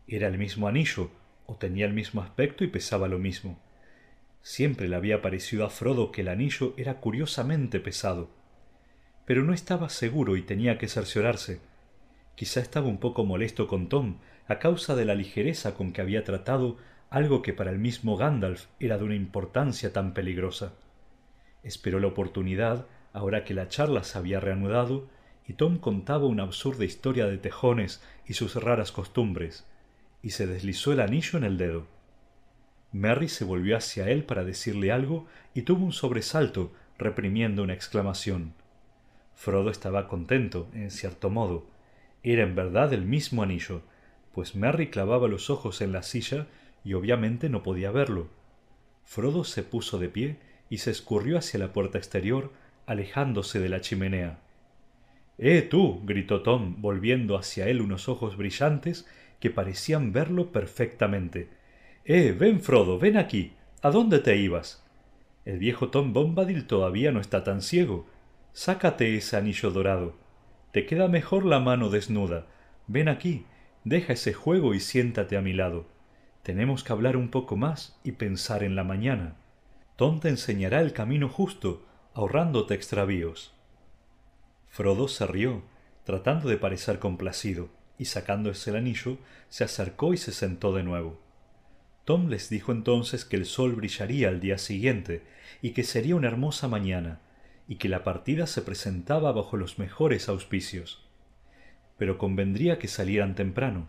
Era 0.07 0.27
el 0.27 0.37
mismo 0.37 0.67
anillo, 0.67 1.09
o 1.47 1.55
tenía 1.55 1.87
el 1.87 1.93
mismo 1.93 2.21
aspecto 2.21 2.63
y 2.63 2.67
pesaba 2.67 3.07
lo 3.07 3.17
mismo. 3.17 3.59
Siempre 4.43 4.87
le 4.87 4.95
había 4.95 5.23
parecido 5.23 5.65
a 5.65 5.71
Frodo 5.71 6.11
que 6.11 6.21
el 6.21 6.27
anillo 6.27 6.75
era 6.77 6.99
curiosamente 6.99 7.79
pesado. 7.79 8.29
Pero 9.25 9.43
no 9.43 9.51
estaba 9.51 9.89
seguro 9.89 10.37
y 10.37 10.43
tenía 10.43 10.77
que 10.77 10.87
cerciorarse. 10.87 11.59
Quizá 12.35 12.59
estaba 12.59 12.87
un 12.87 12.99
poco 12.99 13.25
molesto 13.25 13.67
con 13.67 13.89
Tom 13.89 14.17
a 14.47 14.59
causa 14.59 14.95
de 14.95 15.05
la 15.05 15.15
ligereza 15.15 15.73
con 15.73 15.91
que 15.91 16.01
había 16.01 16.23
tratado 16.23 16.77
algo 17.09 17.41
que 17.41 17.53
para 17.53 17.71
el 17.71 17.79
mismo 17.79 18.17
Gandalf 18.17 18.65
era 18.79 18.97
de 18.97 19.03
una 19.03 19.15
importancia 19.15 19.93
tan 19.93 20.13
peligrosa. 20.13 20.73
Esperó 21.63 21.99
la 21.99 22.07
oportunidad, 22.07 22.85
ahora 23.13 23.43
que 23.43 23.53
la 23.53 23.67
charla 23.69 24.03
se 24.03 24.17
había 24.17 24.39
reanudado, 24.39 25.07
y 25.47 25.53
Tom 25.53 25.77
contaba 25.77 26.25
una 26.25 26.43
absurda 26.43 26.85
historia 26.85 27.27
de 27.27 27.37
tejones 27.37 28.03
y 28.25 28.33
sus 28.33 28.55
raras 28.55 28.91
costumbres, 28.91 29.65
y 30.21 30.31
se 30.31 30.47
deslizó 30.47 30.91
el 30.91 30.99
anillo 30.99 31.37
en 31.37 31.43
el 31.43 31.57
dedo. 31.57 31.87
Merry 32.91 33.27
se 33.27 33.45
volvió 33.45 33.77
hacia 33.77 34.09
él 34.09 34.23
para 34.23 34.43
decirle 34.43 34.91
algo 34.91 35.27
y 35.53 35.63
tuvo 35.63 35.85
un 35.85 35.93
sobresalto, 35.93 36.71
reprimiendo 36.97 37.61
una 37.63 37.73
exclamación. 37.73 38.53
Frodo 39.35 39.69
estaba 39.69 40.07
contento, 40.07 40.67
en 40.73 40.89
cierto 40.91 41.29
modo. 41.29 41.65
Era 42.23 42.43
en 42.43 42.55
verdad 42.55 42.93
el 42.93 43.05
mismo 43.05 43.43
anillo, 43.43 43.81
pues 44.35 44.53
Merry 44.53 44.87
clavaba 44.87 45.29
los 45.29 45.49
ojos 45.49 45.81
en 45.81 45.93
la 45.93 46.03
silla 46.03 46.47
y 46.83 46.93
obviamente 46.93 47.47
no 47.49 47.63
podía 47.63 47.89
verlo. 47.89 48.27
Frodo 49.05 49.45
se 49.45 49.63
puso 49.63 49.97
de 49.97 50.09
pie 50.09 50.35
y 50.69 50.79
se 50.79 50.91
escurrió 50.91 51.37
hacia 51.37 51.57
la 51.57 51.71
puerta 51.71 51.97
exterior, 51.97 52.51
alejándose 52.85 53.59
de 53.59 53.69
la 53.69 53.79
chimenea. 53.79 54.39
Eh, 55.37 55.61
tú. 55.61 56.01
gritó 56.03 56.41
Tom, 56.41 56.81
volviendo 56.81 57.37
hacia 57.37 57.69
él 57.69 57.81
unos 57.81 58.09
ojos 58.09 58.35
brillantes 58.35 59.07
que 59.39 59.49
parecían 59.49 60.11
verlo 60.11 60.51
perfectamente. 60.51 61.47
Eh, 62.03 62.35
ven, 62.37 62.59
Frodo, 62.59 62.99
ven 62.99 63.15
aquí. 63.15 63.53
¿A 63.81 63.89
dónde 63.89 64.19
te 64.19 64.35
ibas? 64.35 64.85
El 65.45 65.59
viejo 65.59 65.91
Tom 65.91 66.11
Bombadil 66.11 66.67
todavía 66.67 67.13
no 67.13 67.21
está 67.21 67.45
tan 67.45 67.61
ciego. 67.61 68.05
Sácate 68.51 69.15
ese 69.15 69.37
anillo 69.37 69.71
dorado. 69.71 70.13
Te 70.73 70.85
queda 70.85 71.07
mejor 71.07 71.45
la 71.45 71.61
mano 71.61 71.89
desnuda. 71.89 72.47
Ven 72.87 73.07
aquí, 73.07 73.45
deja 73.85 74.13
ese 74.13 74.33
juego 74.33 74.73
y 74.73 74.79
siéntate 74.81 75.37
a 75.37 75.41
mi 75.41 75.53
lado. 75.53 75.85
Tenemos 76.43 76.83
que 76.83 76.91
hablar 76.91 77.15
un 77.15 77.29
poco 77.29 77.55
más 77.55 77.97
y 78.03 78.13
pensar 78.13 78.63
en 78.63 78.75
la 78.75 78.83
mañana. 78.83 79.37
Tom 79.95 80.19
te 80.19 80.27
enseñará 80.27 80.81
el 80.81 80.91
camino 80.91 81.29
justo, 81.29 81.85
ahorrándote 82.13 82.73
extravíos. 82.73 83.53
Frodo 84.67 85.07
se 85.07 85.25
rió, 85.25 85.63
tratando 86.03 86.49
de 86.49 86.57
parecer 86.57 86.99
complacido, 86.99 87.69
y 87.97 88.05
sacándose 88.05 88.71
el 88.71 88.75
anillo, 88.75 89.17
se 89.49 89.63
acercó 89.63 90.13
y 90.13 90.17
se 90.17 90.33
sentó 90.33 90.73
de 90.73 90.83
nuevo. 90.83 91.21
Tom 92.03 92.27
les 92.27 92.49
dijo 92.49 92.71
entonces 92.71 93.23
que 93.23 93.37
el 93.37 93.45
sol 93.45 93.73
brillaría 93.75 94.27
al 94.29 94.39
día 94.39 94.57
siguiente, 94.57 95.23
y 95.61 95.71
que 95.71 95.83
sería 95.83 96.15
una 96.15 96.27
hermosa 96.27 96.67
mañana, 96.67 97.21
y 97.67 97.75
que 97.75 97.89
la 97.89 98.03
partida 98.03 98.47
se 98.47 98.61
presentaba 98.61 99.31
bajo 99.31 99.57
los 99.57 99.79
mejores 99.79 100.27
auspicios. 100.27 101.04
Pero 101.97 102.17
convendría 102.17 102.79
que 102.79 102.87
salieran 102.87 103.35
temprano, 103.35 103.87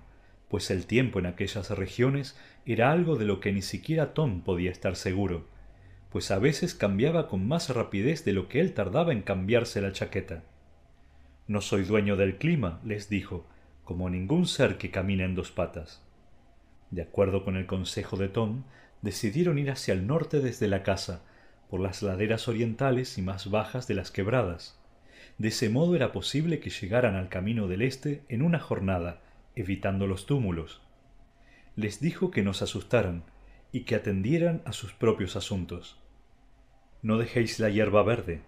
pues 0.49 0.71
el 0.71 0.87
tiempo 0.87 1.19
en 1.19 1.27
aquellas 1.27 1.71
regiones 1.71 2.39
era 2.65 2.93
algo 2.93 3.17
de 3.17 3.25
lo 3.25 3.41
que 3.41 3.53
ni 3.53 3.63
siquiera 3.63 4.15
Tom 4.15 4.43
podía 4.43 4.71
estar 4.71 4.97
seguro, 4.97 5.47
pues 6.11 6.31
a 6.31 6.39
veces 6.39 6.75
cambiaba 6.75 7.29
con 7.29 7.47
más 7.47 7.71
rapidez 7.71 8.25
de 8.25 8.33
lo 8.33 8.49
que 8.49 8.61
él 8.61 8.73
tardaba 8.73 9.13
en 9.13 9.23
cambiarse 9.23 9.81
la 9.81 9.93
chaqueta. 9.93 10.45
No 11.49 11.61
soy 11.61 11.85
dueño 11.85 12.17
del 12.17 12.39
clima, 12.39 12.81
les 12.85 13.09
dijo, 13.09 13.47
como 13.85 14.11
ningún 14.11 14.47
ser 14.47 14.79
que 14.79 14.91
camina 14.91 15.25
en 15.25 15.35
dos 15.35 15.53
patas. 15.53 16.03
De 16.91 17.03
acuerdo 17.03 17.45
con 17.45 17.57
el 17.57 17.67
consejo 17.67 18.17
de 18.17 18.29
Tom, 18.29 18.65
decidieron 19.03 19.59
ir 19.59 19.71
hacia 19.71 19.95
el 19.95 20.07
norte 20.07 20.41
desde 20.41 20.69
la 20.69 20.83
casa, 20.83 21.23
por 21.69 21.81
las 21.81 22.03
laderas 22.03 22.49
orientales 22.49 23.19
y 23.19 23.23
más 23.23 23.51
bajas 23.51 23.87
de 23.87 23.95
las 23.95 24.11
quebradas. 24.11 24.81
De 25.39 25.49
ese 25.49 25.69
modo 25.69 25.95
era 25.95 26.13
posible 26.13 26.61
que 26.61 26.71
llegaran 26.71 27.15
al 27.15 27.29
camino 27.29 27.69
del 27.69 27.83
este 27.83 28.23
en 28.29 28.43
una 28.43 28.59
jornada, 28.59 29.21
evitando 29.55 30.07
los 30.07 30.27
túmulos. 30.27 30.81
Les 31.75 32.01
dijo 32.01 32.31
que 32.31 32.43
no 32.43 32.55
se 32.55 32.65
asustaran 32.65 33.25
y 33.71 33.81
que 33.81 33.95
atendieran 33.95 34.63
a 34.65 34.73
sus 34.73 34.95
propios 34.95 35.37
asuntos. 35.37 35.99
No 37.03 37.19
dejéis 37.19 37.61
la 37.61 37.69
hierba 37.69 38.03
verde, 38.03 38.41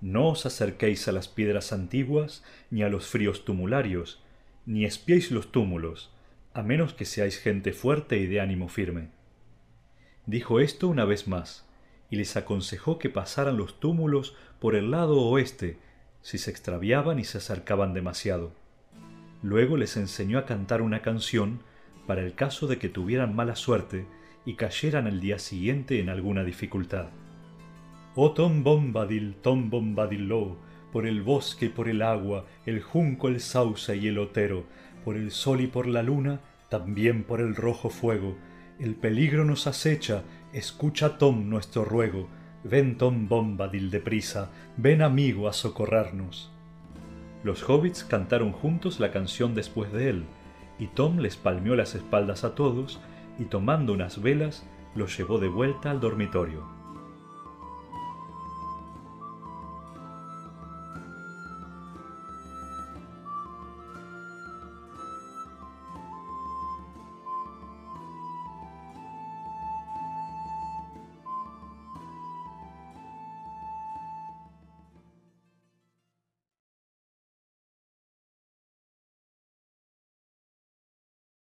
no 0.00 0.28
os 0.28 0.46
acerquéis 0.46 1.08
a 1.08 1.12
las 1.12 1.26
piedras 1.26 1.72
antiguas, 1.72 2.44
ni 2.70 2.82
a 2.84 2.88
los 2.88 3.06
fríos 3.06 3.44
tumularios, 3.44 4.22
ni 4.64 4.84
espiéis 4.84 5.32
los 5.32 5.50
túmulos, 5.50 6.12
a 6.54 6.62
menos 6.62 6.94
que 6.94 7.04
seáis 7.04 7.38
gente 7.38 7.72
fuerte 7.72 8.18
y 8.18 8.26
de 8.26 8.40
ánimo 8.40 8.68
firme. 8.68 9.08
Dijo 10.26 10.60
esto 10.60 10.86
una 10.86 11.04
vez 11.04 11.26
más, 11.26 11.68
y 12.10 12.16
les 12.16 12.36
aconsejó 12.36 12.98
que 12.98 13.10
pasaran 13.10 13.56
los 13.56 13.80
túmulos 13.80 14.36
por 14.60 14.76
el 14.76 14.92
lado 14.92 15.20
oeste, 15.20 15.78
si 16.22 16.38
se 16.38 16.50
extraviaban 16.50 17.18
y 17.18 17.24
se 17.24 17.38
acercaban 17.38 17.94
demasiado. 17.94 18.52
Luego 19.42 19.76
les 19.76 19.96
enseñó 19.96 20.38
a 20.38 20.46
cantar 20.46 20.82
una 20.82 21.02
canción 21.02 21.60
para 22.06 22.22
el 22.22 22.34
caso 22.34 22.66
de 22.66 22.78
que 22.78 22.88
tuvieran 22.88 23.36
mala 23.36 23.54
suerte 23.54 24.06
y 24.44 24.54
cayeran 24.54 25.06
el 25.06 25.20
día 25.20 25.38
siguiente 25.38 26.00
en 26.00 26.08
alguna 26.08 26.42
dificultad. 26.42 27.08
Oh 28.14 28.32
Tom 28.32 28.64
Bombadil, 28.64 29.36
Tom 29.42 29.70
Bombadillo, 29.70 30.56
por 30.92 31.06
el 31.06 31.22
bosque 31.22 31.70
por 31.70 31.88
el 31.88 32.02
agua, 32.02 32.46
el 32.66 32.82
junco, 32.82 33.28
el 33.28 33.40
sauce 33.40 33.96
y 33.96 34.08
el 34.08 34.18
otero, 34.18 34.64
por 35.04 35.16
el 35.16 35.30
sol 35.30 35.60
y 35.60 35.66
por 35.66 35.86
la 35.86 36.02
luna, 36.02 36.40
también 36.68 37.24
por 37.24 37.40
el 37.40 37.54
rojo 37.54 37.90
fuego. 37.90 38.36
El 38.80 38.94
peligro 38.94 39.44
nos 39.44 39.66
acecha, 39.66 40.22
escucha 40.52 41.18
Tom 41.18 41.48
nuestro 41.48 41.84
ruego. 41.84 42.28
Ven 42.64 42.98
Tom 42.98 43.28
Bombadil 43.28 43.90
deprisa, 43.90 44.50
ven 44.76 45.00
amigo 45.02 45.48
a 45.48 45.52
socorrernos. 45.52 46.50
Los 47.44 47.68
hobbits 47.68 48.02
cantaron 48.02 48.52
juntos 48.52 48.98
la 48.98 49.12
canción 49.12 49.54
después 49.54 49.92
de 49.92 50.10
él, 50.10 50.24
y 50.78 50.88
Tom 50.88 51.18
les 51.18 51.36
palmeó 51.36 51.76
las 51.76 51.94
espaldas 51.94 52.42
a 52.42 52.56
todos, 52.56 53.00
y 53.38 53.44
tomando 53.44 53.92
unas 53.92 54.20
velas, 54.20 54.66
los 54.96 55.16
llevó 55.16 55.38
de 55.38 55.48
vuelta 55.48 55.92
al 55.92 56.00
dormitorio. 56.00 56.77